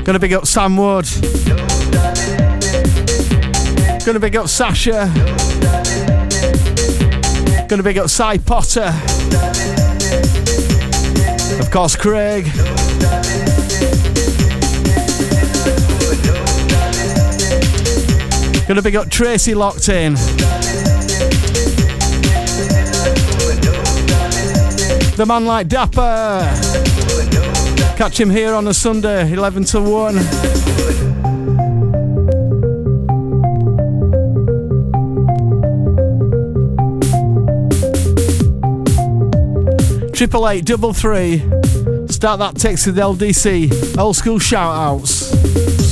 Gonna 0.04 0.20
big 0.20 0.32
up 0.32 0.46
Sam 0.46 0.76
Wood. 0.76 1.08
Gonna 4.06 4.20
big 4.20 4.36
up 4.36 4.46
Sasha. 4.46 5.10
Gonna 7.68 7.82
big 7.82 7.98
up 7.98 8.08
Cy 8.08 8.38
Potter. 8.38 8.94
Of 11.58 11.72
course, 11.72 11.96
Craig. 11.96 12.44
Gonna 18.66 18.80
big 18.80 18.96
up 18.96 19.10
Tracy 19.10 19.54
locked 19.54 19.90
in. 19.90 20.14
The 25.16 25.24
man 25.26 25.44
like 25.44 25.68
Dapper. 25.68 26.50
Catch 27.96 28.18
him 28.18 28.30
here 28.30 28.54
on 28.54 28.66
a 28.66 28.74
Sunday, 28.74 29.32
11 29.32 29.64
to 29.64 29.80
1. 29.80 30.14
Triple 40.14 40.48
eight 40.48 40.64
double 40.64 40.94
three. 40.94 41.38
Start 42.08 42.38
that 42.38 42.54
text 42.56 42.86
with 42.86 42.96
LDC. 42.96 43.98
Old 43.98 44.16
school 44.16 44.38
shout 44.38 44.74
outs. 44.74 45.83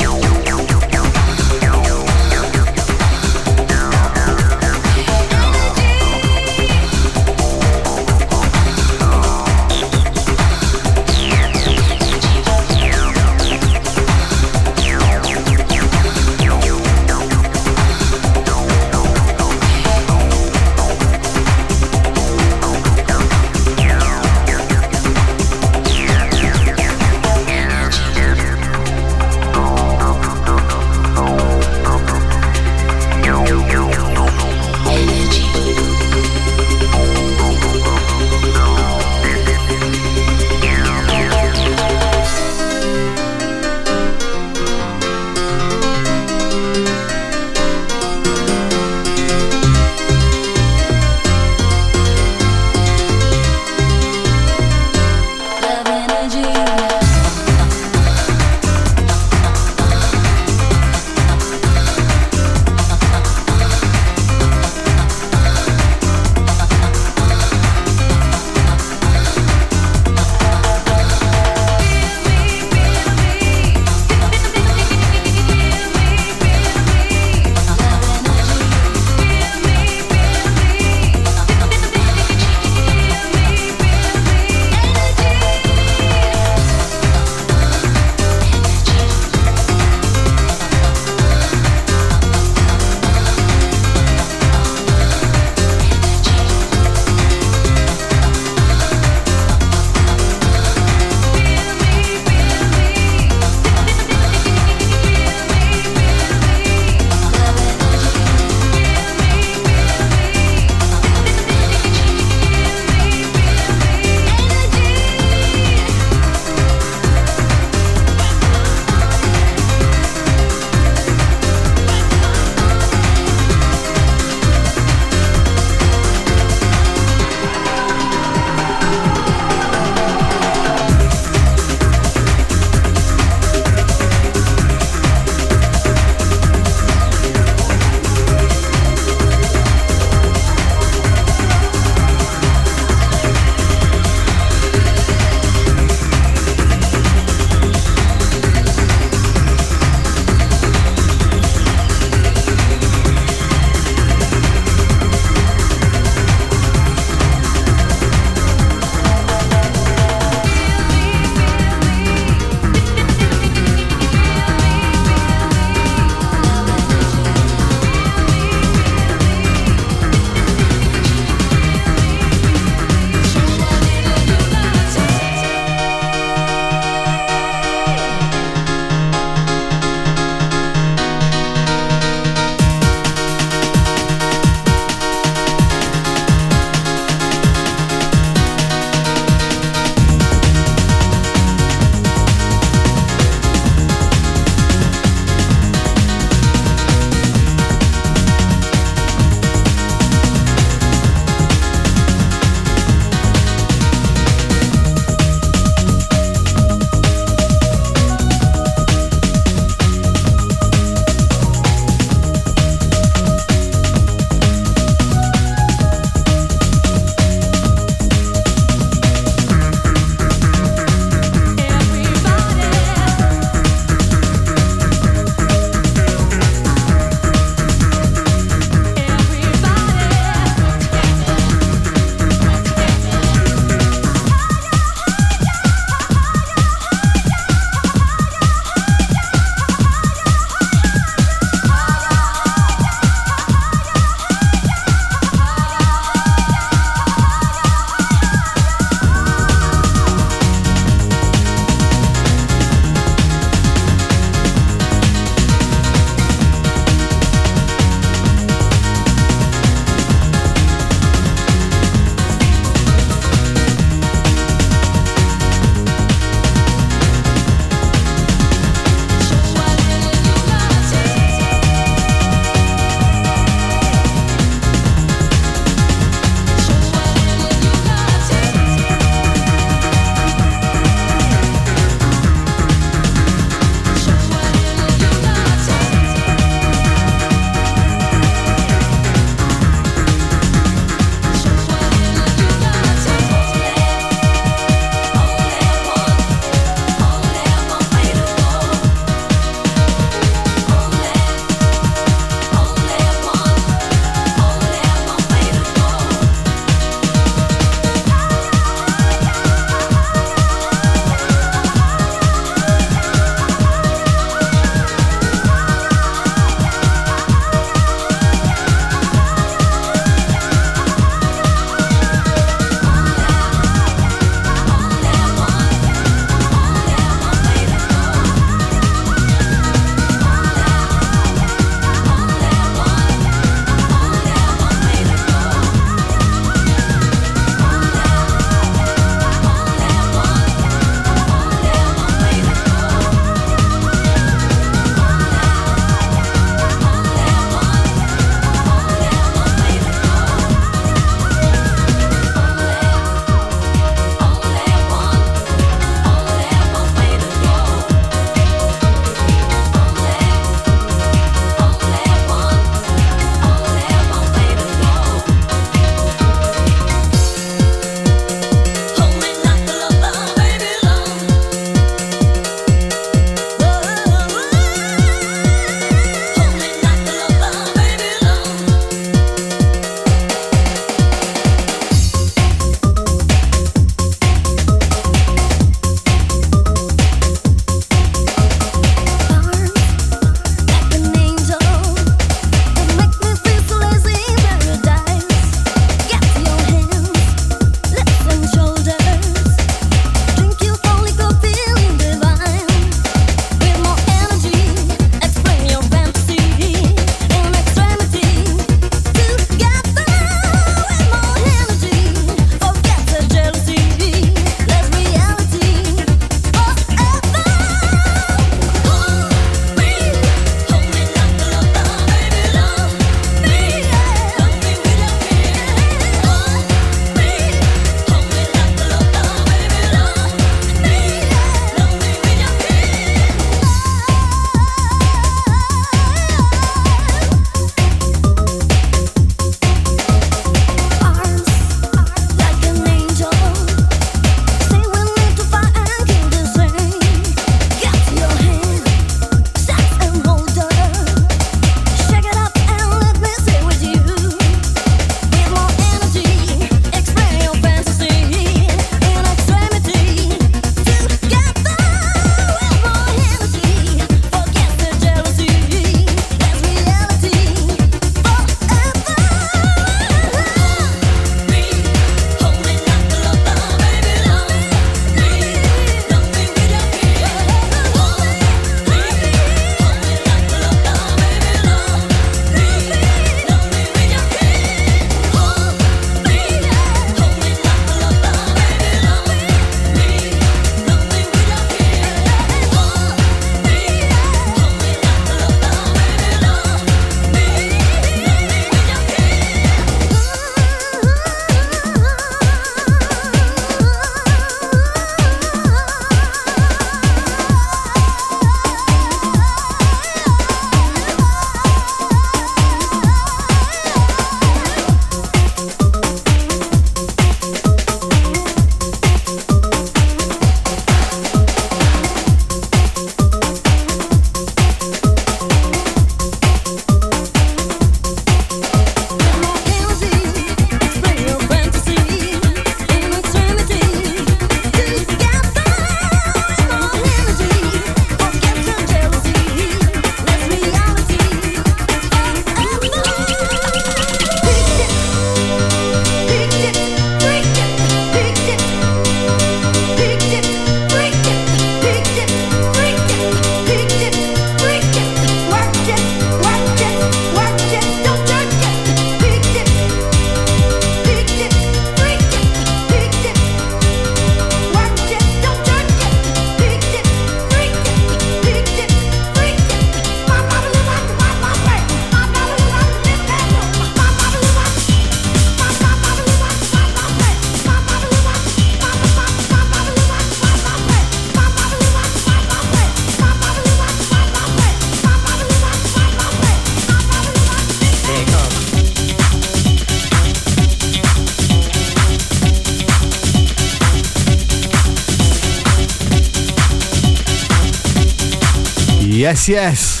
Yes, 599.34 599.48
yes. 599.48 600.00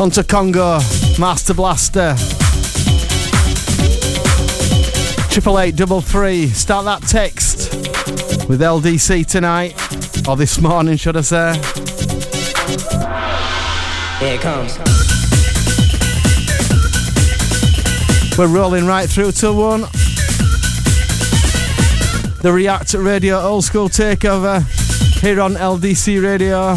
Onto 0.00 0.24
Congo, 0.24 0.80
Master 1.20 1.54
Blaster. 1.54 2.16
Triple 5.30 5.60
eight 5.60 5.76
double 5.76 6.00
three. 6.00 6.48
Start 6.48 6.84
that 6.86 7.02
text 7.02 7.72
with 8.48 8.60
LDC 8.60 9.24
tonight, 9.26 9.76
or 10.28 10.36
this 10.36 10.60
morning, 10.60 10.96
should 10.96 11.16
I 11.16 11.20
say? 11.20 11.54
Here 14.18 14.34
it 14.34 14.40
comes. 14.40 14.76
We're 18.36 18.48
rolling 18.48 18.84
right 18.84 19.08
through 19.08 19.30
to 19.30 19.52
one. 19.52 19.82
The 22.42 22.52
React 22.52 22.94
Radio 22.94 23.38
Old 23.38 23.62
School 23.62 23.88
Takeover 23.88 24.63
here 25.24 25.40
on 25.40 25.54
LDC 25.54 26.22
Radio 26.22 26.74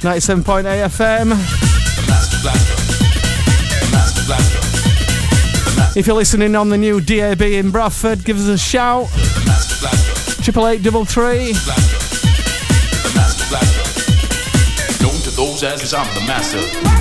97.8 0.00 0.64
FM. 0.88 1.30
If 5.96 6.08
you're 6.08 6.16
listening 6.16 6.56
on 6.56 6.68
the 6.68 6.76
new 6.76 7.00
DAB 7.00 7.42
in 7.42 7.70
Bradford, 7.70 8.24
give 8.24 8.38
us 8.38 8.48
a 8.48 8.58
shout. 8.58 9.08
Triple 10.42 10.66
eight 10.66 10.82
double 10.82 11.04
three. 11.04 11.52
Known 15.00 15.20
to 15.22 15.30
those 15.36 15.62
as 15.62 15.94
I'm 15.94 16.12
the 16.16 16.24
master. 16.26 16.99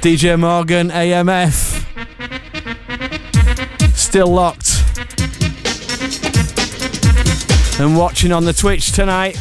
DJ 0.00 0.40
Morgan 0.40 0.88
AMF. 0.88 1.84
Still 3.94 4.28
locked. 4.28 4.82
And 7.78 7.94
watching 7.98 8.32
on 8.32 8.46
the 8.46 8.54
Twitch 8.54 8.92
tonight. 8.92 9.36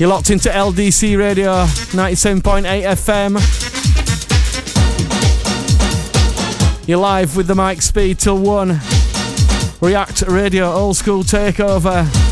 You're 0.00 0.08
locked 0.08 0.30
into 0.30 0.48
LDC 0.48 1.18
Radio 1.18 1.66
97.8 1.66 2.64
FM. 2.96 3.36
You're 6.88 6.96
live 6.96 7.36
with 7.36 7.46
the 7.46 7.54
Mike 7.54 7.82
Speed 7.82 8.18
till 8.18 8.38
1. 8.38 8.80
React 9.82 10.22
Radio 10.28 10.72
Old 10.72 10.96
School 10.96 11.22
Takeover. 11.22 12.25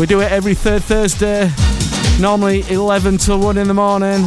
We 0.00 0.06
do 0.06 0.22
it 0.22 0.32
every 0.32 0.54
third 0.54 0.82
Thursday, 0.82 1.50
normally 2.18 2.62
11 2.70 3.18
till 3.18 3.38
1 3.38 3.58
in 3.58 3.68
the 3.68 3.74
morning. 3.74 4.22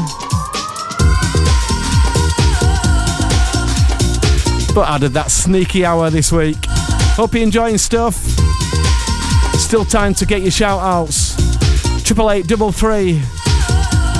But 4.76 4.88
added 4.88 5.14
that 5.14 5.32
sneaky 5.32 5.84
hour 5.84 6.12
this 6.12 6.32
week. 6.32 6.58
Hope 7.16 7.34
you're 7.34 7.42
enjoying 7.42 7.80
stuff. 7.80 8.14
Still 9.58 9.84
time 9.84 10.14
to 10.14 10.28
get 10.28 10.44
your 10.44 10.52
shout 10.52 10.80
outs. 10.80 11.34
Triple 12.04 12.30
eight 12.30 12.46
double 12.46 12.72
three. 12.72 13.20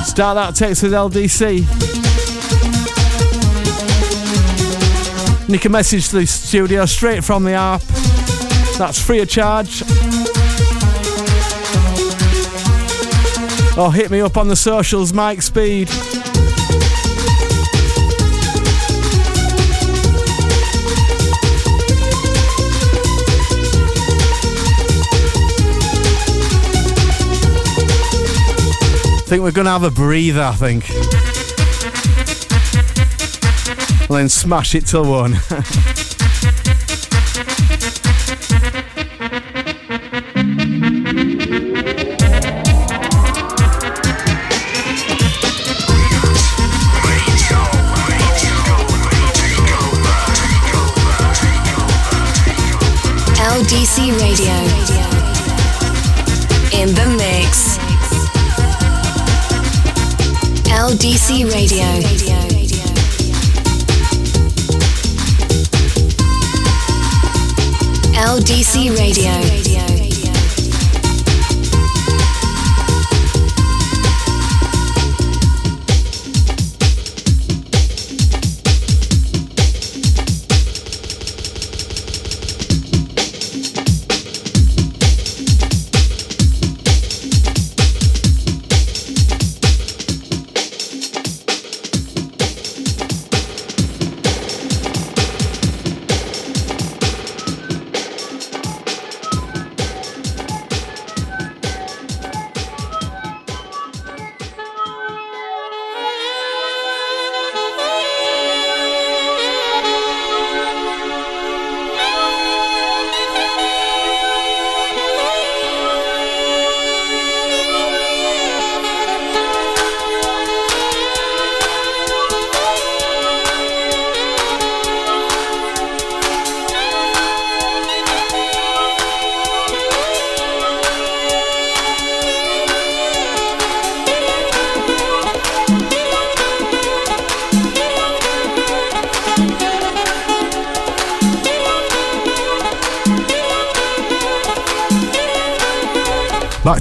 Start 0.04 0.34
that 0.34 0.56
text 0.56 0.82
with 0.82 0.90
LDC. 0.92 1.60
Nick 5.48 5.64
a 5.64 5.68
message 5.68 6.08
to 6.08 6.16
the 6.16 6.26
studio 6.26 6.84
straight 6.84 7.22
from 7.22 7.44
the 7.44 7.52
app. 7.52 7.82
That's 8.76 9.00
free 9.00 9.20
of 9.20 9.28
charge. 9.28 9.84
Or 13.76 13.92
hit 13.92 14.08
me 14.08 14.20
up 14.20 14.36
on 14.36 14.46
the 14.46 14.54
socials, 14.54 15.12
Mike 15.12 15.42
Speed. 15.42 15.88
I 29.10 29.26
think 29.26 29.42
we're 29.42 29.50
gonna 29.50 29.70
have 29.70 29.82
a 29.82 29.90
breather, 29.90 30.42
I 30.42 30.52
think. 30.52 30.88
And 34.08 34.16
then 34.16 34.28
smash 34.28 34.76
it 34.76 34.86
till 34.86 35.10
one. 35.10 35.36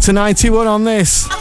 to 0.03 0.11
91 0.11 0.67
on 0.67 0.83
this. 0.83 1.32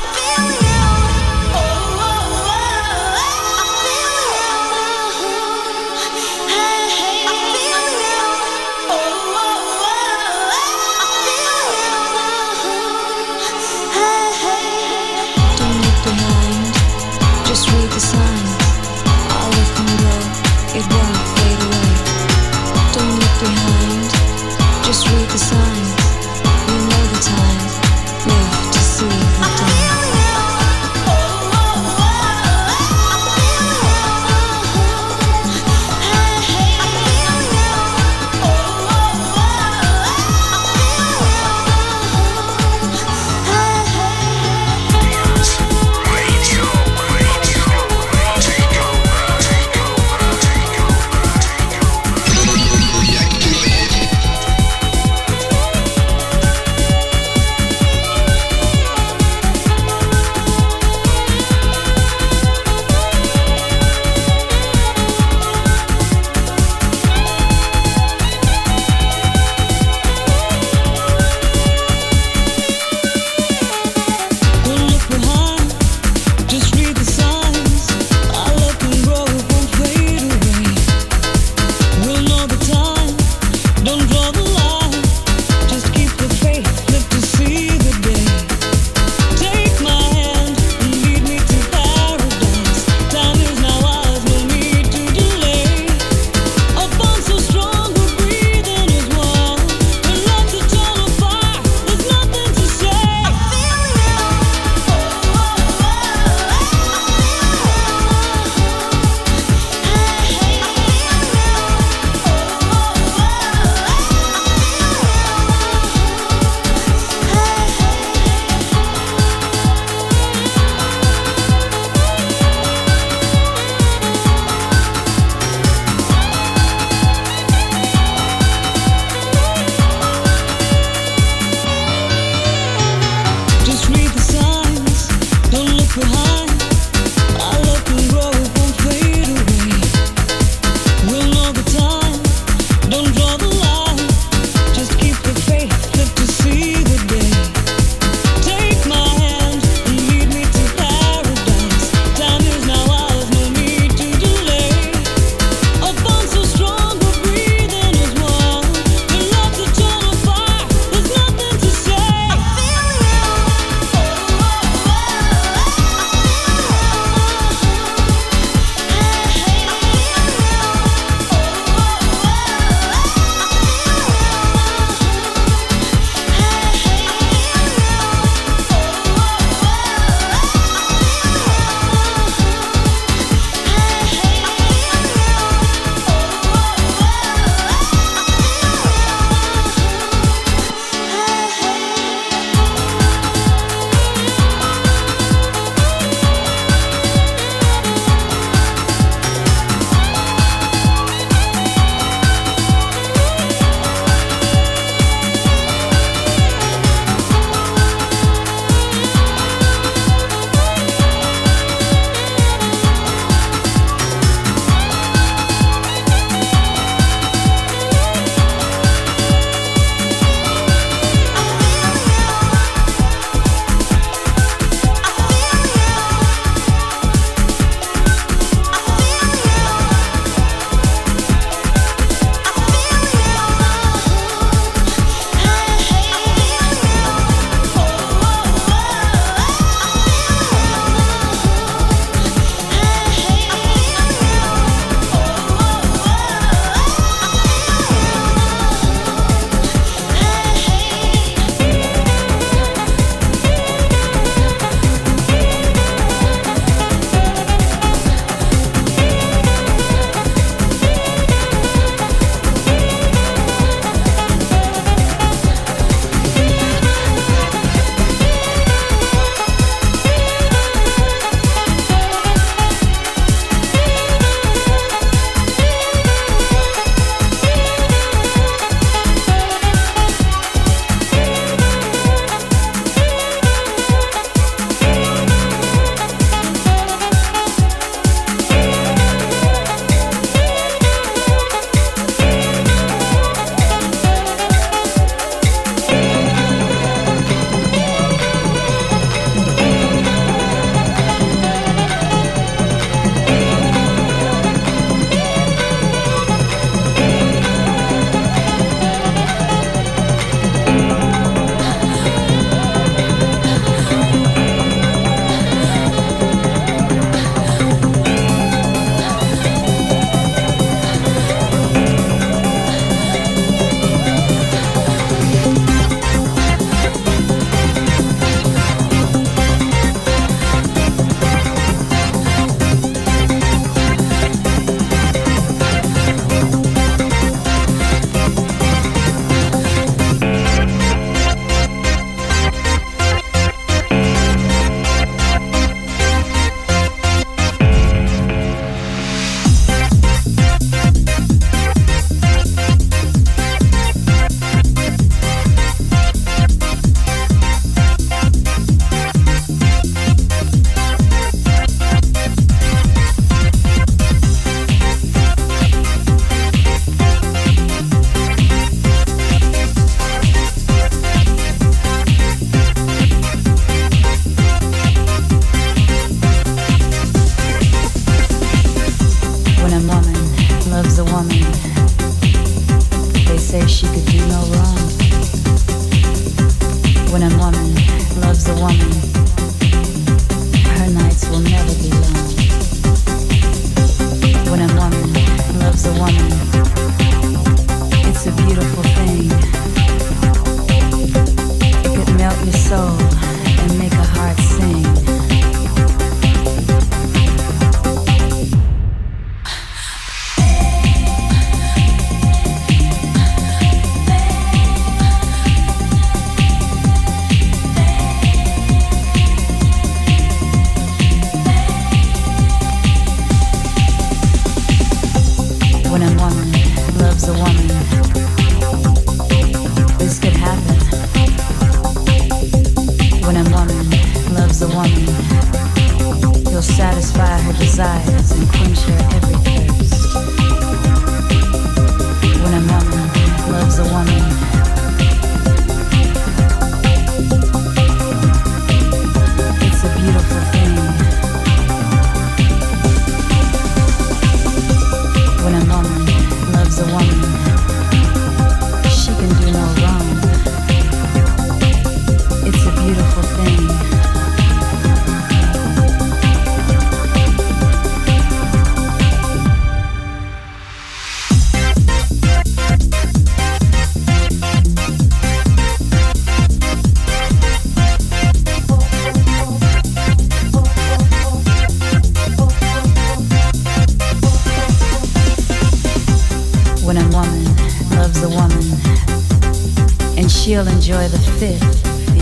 enjoy 490.83 491.07
the 491.07 491.19
fit 491.39 491.62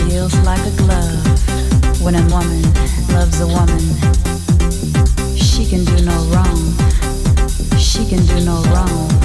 feels 0.07 0.35
like 0.45 0.59
a 0.59 0.77
glove. 0.77 1.99
When 1.99 2.13
a 2.13 2.21
woman 2.29 2.61
loves 3.09 3.41
a 3.41 3.47
woman, 3.47 3.79
she 5.35 5.65
can 5.65 5.83
do 5.83 6.05
no 6.05 6.15
wrong. 6.29 6.77
She 7.79 8.05
can 8.05 8.23
do 8.23 8.45
no 8.45 8.61
wrong. 8.71 9.20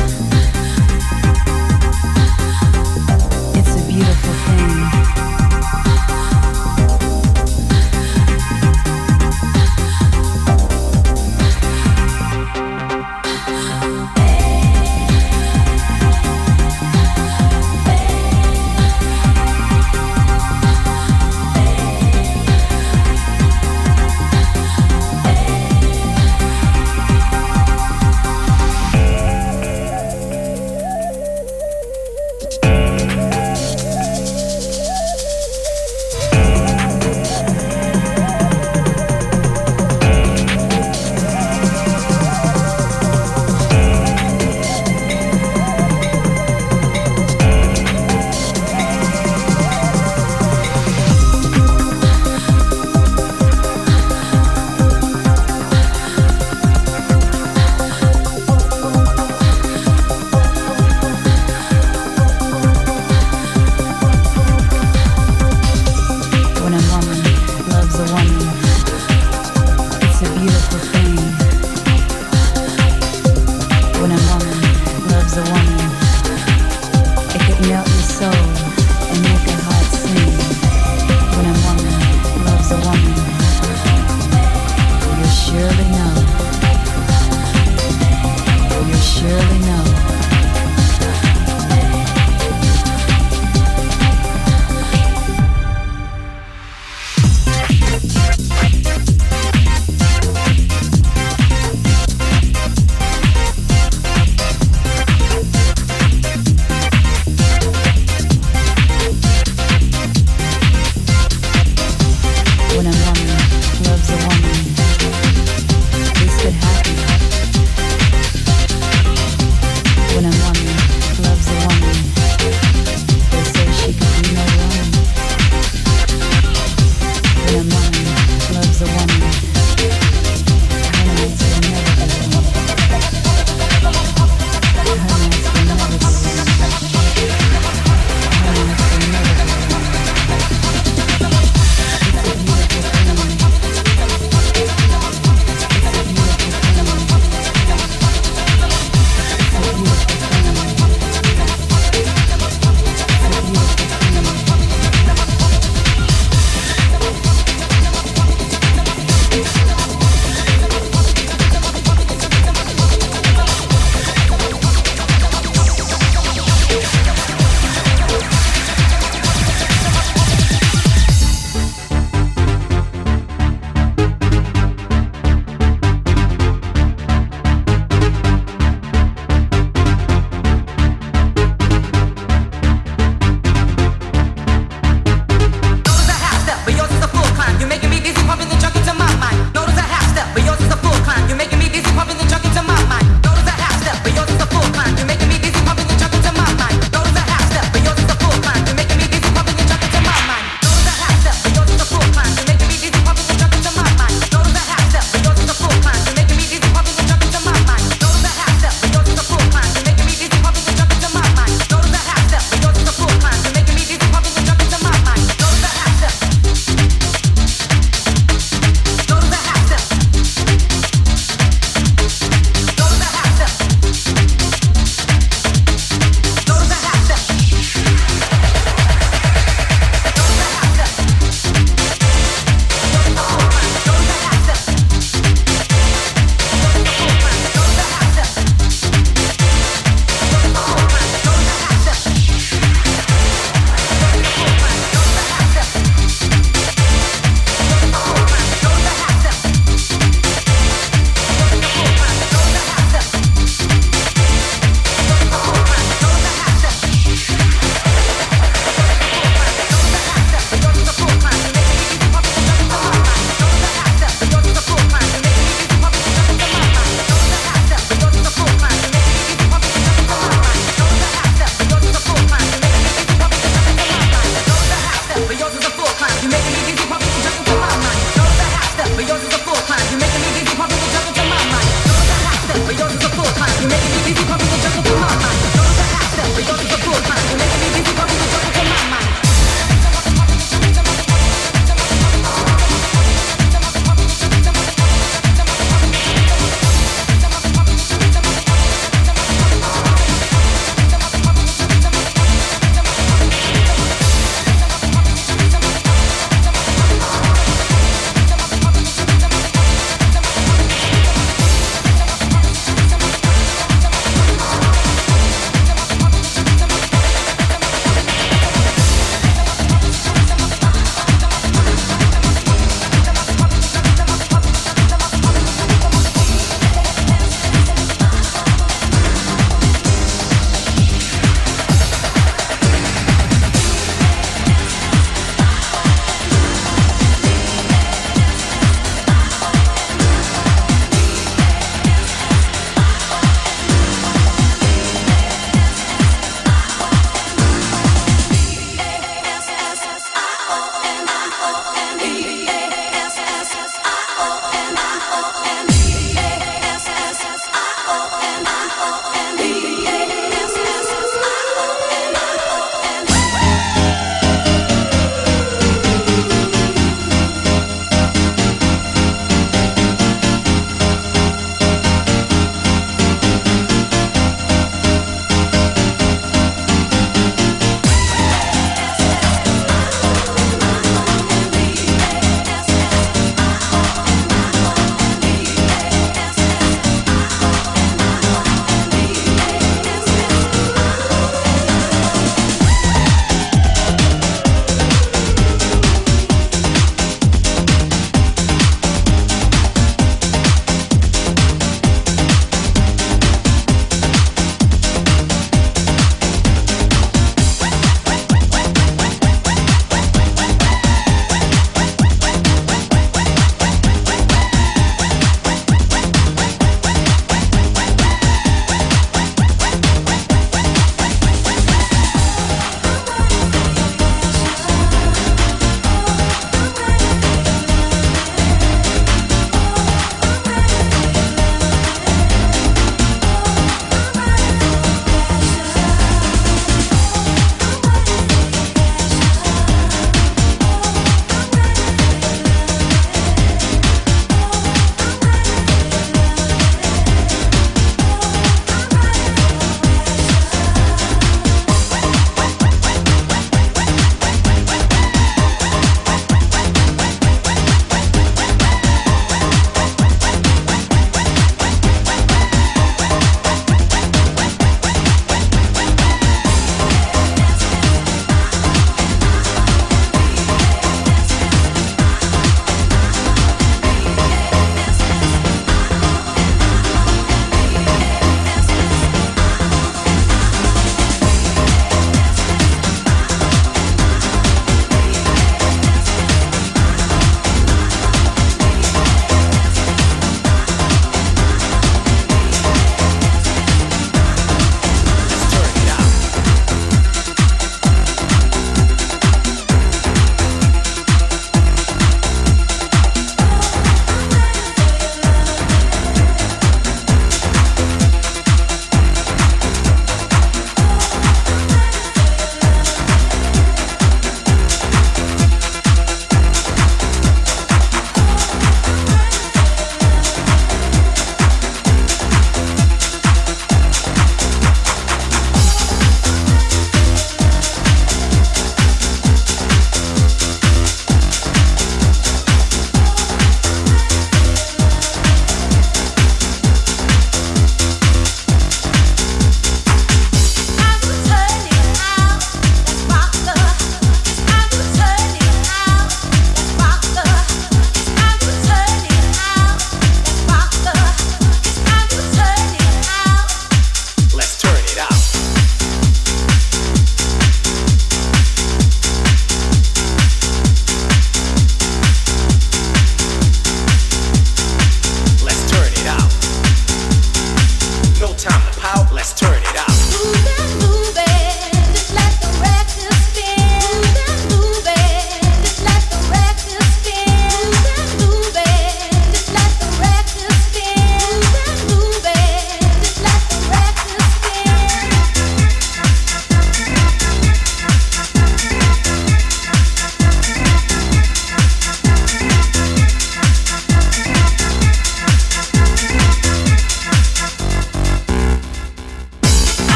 clap, 283.36 283.60
you 283.60 283.68
make 283.68 283.84
it 283.84 284.10
easy, 284.10 284.24
pump 284.24 284.45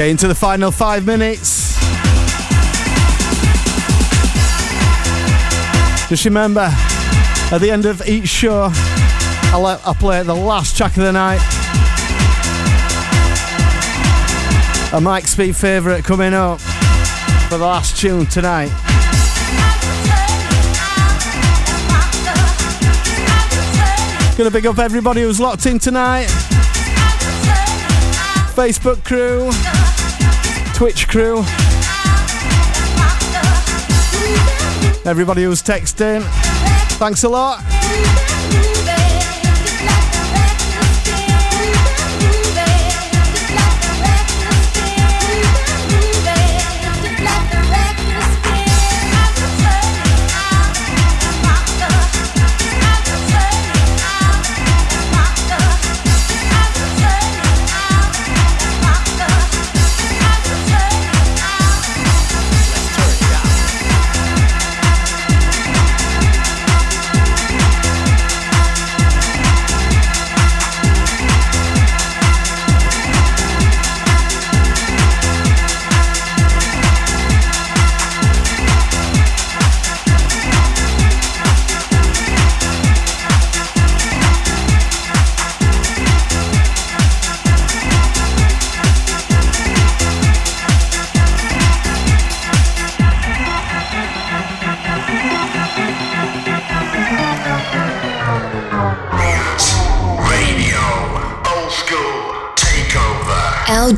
Okay, 0.00 0.10
into 0.10 0.26
the 0.28 0.34
final 0.34 0.70
five 0.70 1.04
minutes. 1.04 1.74
Just 6.08 6.24
remember, 6.24 6.70
at 7.52 7.58
the 7.58 7.70
end 7.70 7.84
of 7.84 8.00
each 8.08 8.26
show, 8.26 8.70
I'll, 9.52 9.60
let, 9.60 9.86
I'll 9.86 9.92
play 9.92 10.22
the 10.22 10.34
last 10.34 10.74
track 10.74 10.96
of 10.96 11.02
the 11.02 11.12
night. 11.12 11.42
A 14.94 15.00
Mike 15.02 15.26
Speed 15.26 15.54
favourite 15.54 16.02
coming 16.02 16.32
up 16.32 16.62
for 17.50 17.58
the 17.58 17.66
last 17.66 18.00
tune 18.00 18.24
tonight. 18.24 18.70
Gonna 24.38 24.50
big 24.50 24.66
up 24.66 24.78
everybody 24.78 25.20
who's 25.20 25.38
locked 25.38 25.66
in 25.66 25.78
tonight. 25.78 26.28
Facebook 28.54 29.04
crew, 29.04 29.50
Twitch 30.80 31.08
crew, 31.08 31.40
everybody 35.04 35.42
who's 35.42 35.62
texting. 35.62 36.22
Thanks 36.96 37.22
a 37.24 37.28
lot. 37.28 37.60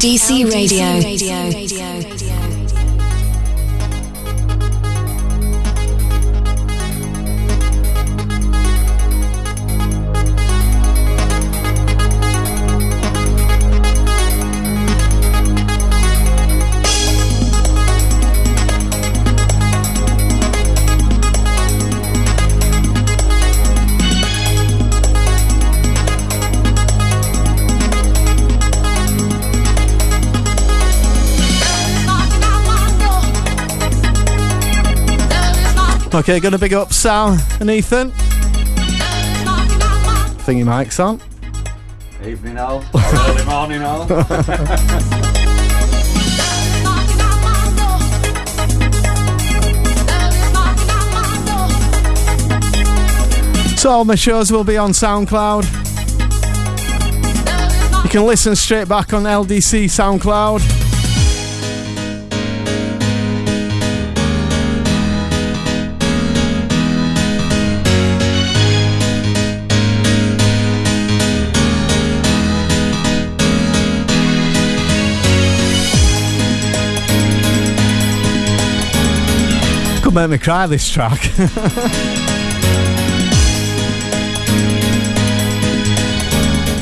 LDC 0.02 0.50
Radio. 0.50 1.31
Okay, 36.22 36.38
gonna 36.38 36.56
big 36.56 36.72
up 36.72 36.92
Sal 36.92 37.36
and 37.58 37.68
Ethan. 37.68 38.12
Thingy 40.46 40.64
mic's 40.64 41.00
on. 41.00 41.20
Evening 42.24 42.58
all, 42.58 42.84
early 42.94 43.44
morning 43.44 43.82
all. 43.82 44.06
So 53.76 53.90
all 53.90 54.04
my 54.04 54.14
shows 54.14 54.52
will 54.52 54.62
be 54.62 54.76
on 54.76 54.92
SoundCloud. 54.92 55.64
You 58.04 58.10
can 58.10 58.24
listen 58.24 58.54
straight 58.54 58.86
back 58.86 59.12
on 59.12 59.24
LDC 59.24 59.86
SoundCloud. 59.86 60.81
Could 80.12 80.28
make 80.28 80.40
me 80.40 80.44
cry 80.44 80.66
this 80.66 80.90
track. 80.90 81.18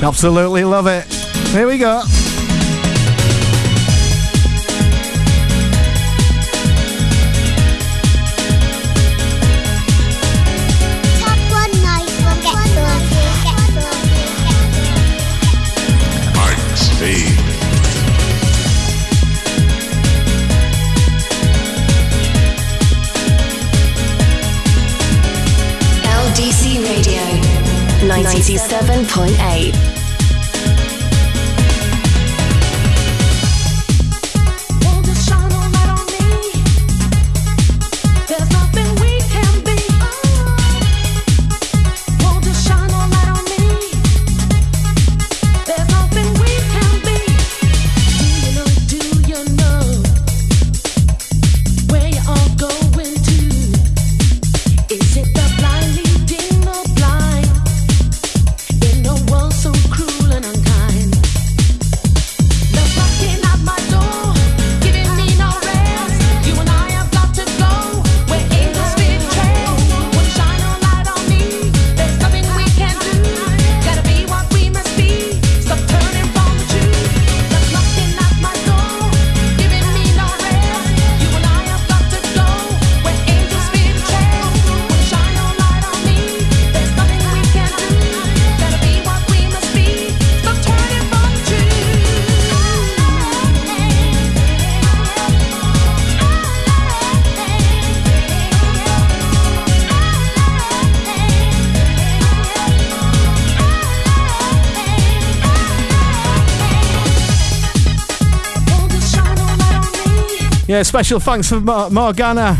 Absolutely 0.03 0.65
love 0.65 0.89
it. 0.89 1.07
Here 1.53 1.69
we 1.69 1.79
go. 1.79 2.03
97.8. 28.25 30.00
Yeah, 110.81 110.85
special 110.85 111.21
thanks 111.21 111.47
for 111.47 111.61
Mor- 111.61 111.91
Morgana 111.91 112.57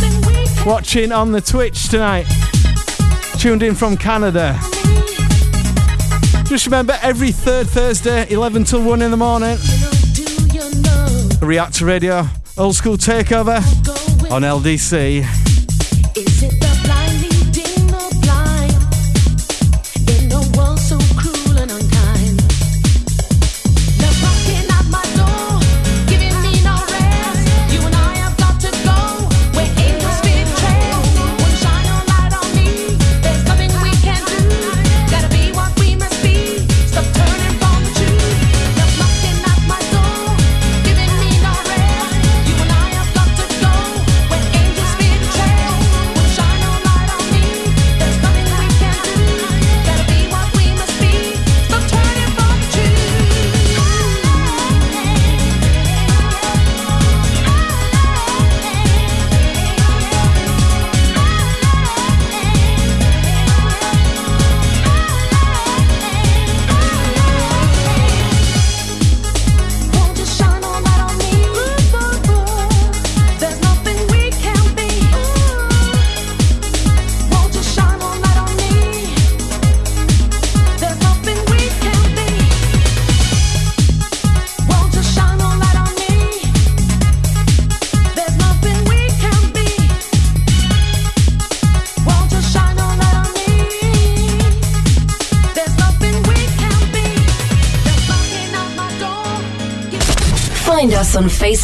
watching 0.67 1.11
on 1.11 1.33
the 1.33 1.41
Twitch 1.41 1.89
tonight. 1.89 2.27
Tuned 3.39 3.63
in 3.63 3.75
from 3.75 3.97
Canada. 3.97 4.61
Just 6.45 6.67
remember, 6.67 6.99
every 7.01 7.33
third 7.33 7.67
Thursday, 7.67 8.31
11 8.31 8.65
till 8.65 8.83
1 8.83 9.01
in 9.01 9.11
the 9.11 9.17
morning, 9.17 9.57
Reactor 11.41 11.87
Radio, 11.87 12.29
Old 12.59 12.77
School 12.77 12.99
Takeover 12.99 13.57
on 14.31 14.43
LDC. 14.43 15.40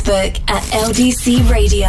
Facebook 0.06 0.40
at 0.48 0.62
LDC 0.72 1.50
Radio. 1.50 1.88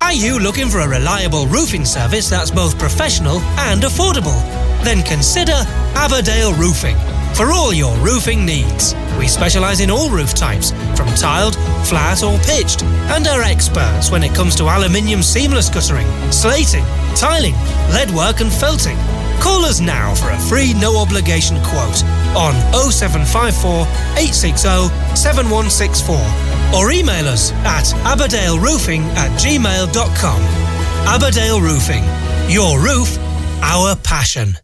Are 0.00 0.12
you 0.12 0.40
looking 0.40 0.68
for 0.68 0.80
a 0.80 0.88
reliable 0.88 1.46
roofing 1.46 1.84
service 1.84 2.28
that's 2.28 2.50
both 2.50 2.76
professional 2.80 3.38
and 3.70 3.82
affordable? 3.82 4.34
Then 4.82 5.04
consider 5.04 5.54
Aberdale 5.94 6.52
Roofing. 6.54 6.96
For 7.34 7.52
all 7.52 7.72
your 7.72 7.96
roofing 7.98 8.44
needs, 8.44 8.94
we 9.18 9.28
specialise 9.28 9.78
in 9.80 9.90
all 9.90 10.10
roof 10.10 10.34
types, 10.34 10.72
from 10.96 11.06
tiled, 11.14 11.54
flat 11.86 12.24
or 12.24 12.36
pitched, 12.40 12.82
and 12.82 13.26
are 13.28 13.42
experts 13.42 14.10
when 14.10 14.24
it 14.24 14.34
comes 14.34 14.56
to 14.56 14.64
aluminium 14.64 15.22
seamless 15.22 15.70
guttering, 15.70 16.08
slating, 16.32 16.84
tiling, 17.14 17.54
lead 17.94 18.10
work 18.10 18.40
and 18.40 18.52
felting. 18.52 18.98
Call 19.40 19.64
us 19.64 19.80
now 19.80 20.14
for 20.14 20.30
a 20.30 20.38
free 20.38 20.74
no 20.74 20.98
obligation 20.98 21.56
quote 21.62 22.02
on 22.34 22.54
0754 22.90 23.86
860 24.16 24.88
7164 25.16 26.16
or 26.74 26.90
email 26.90 27.28
us 27.28 27.52
at 27.64 27.84
aberdaleroofing 28.04 29.02
at 29.16 29.30
gmail.com. 29.38 30.42
Aberdale 31.06 31.60
Roofing. 31.60 32.04
Your 32.48 32.78
roof, 32.80 33.18
our 33.62 33.96
passion. 33.96 34.56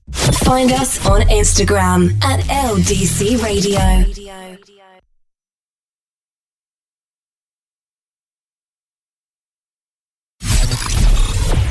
Find 0.45 0.71
us 0.73 1.05
on 1.07 1.23
Instagram 1.23 2.23
at 2.25 2.41
LDC 2.45 3.43
Radio. 3.43 4.05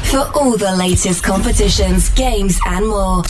For 0.10 0.20
all 0.40 0.58
the 0.58 0.74
latest 0.78 1.24
competitions, 1.24 2.10
games, 2.10 2.60
and 2.66 2.88
more, 2.88 3.24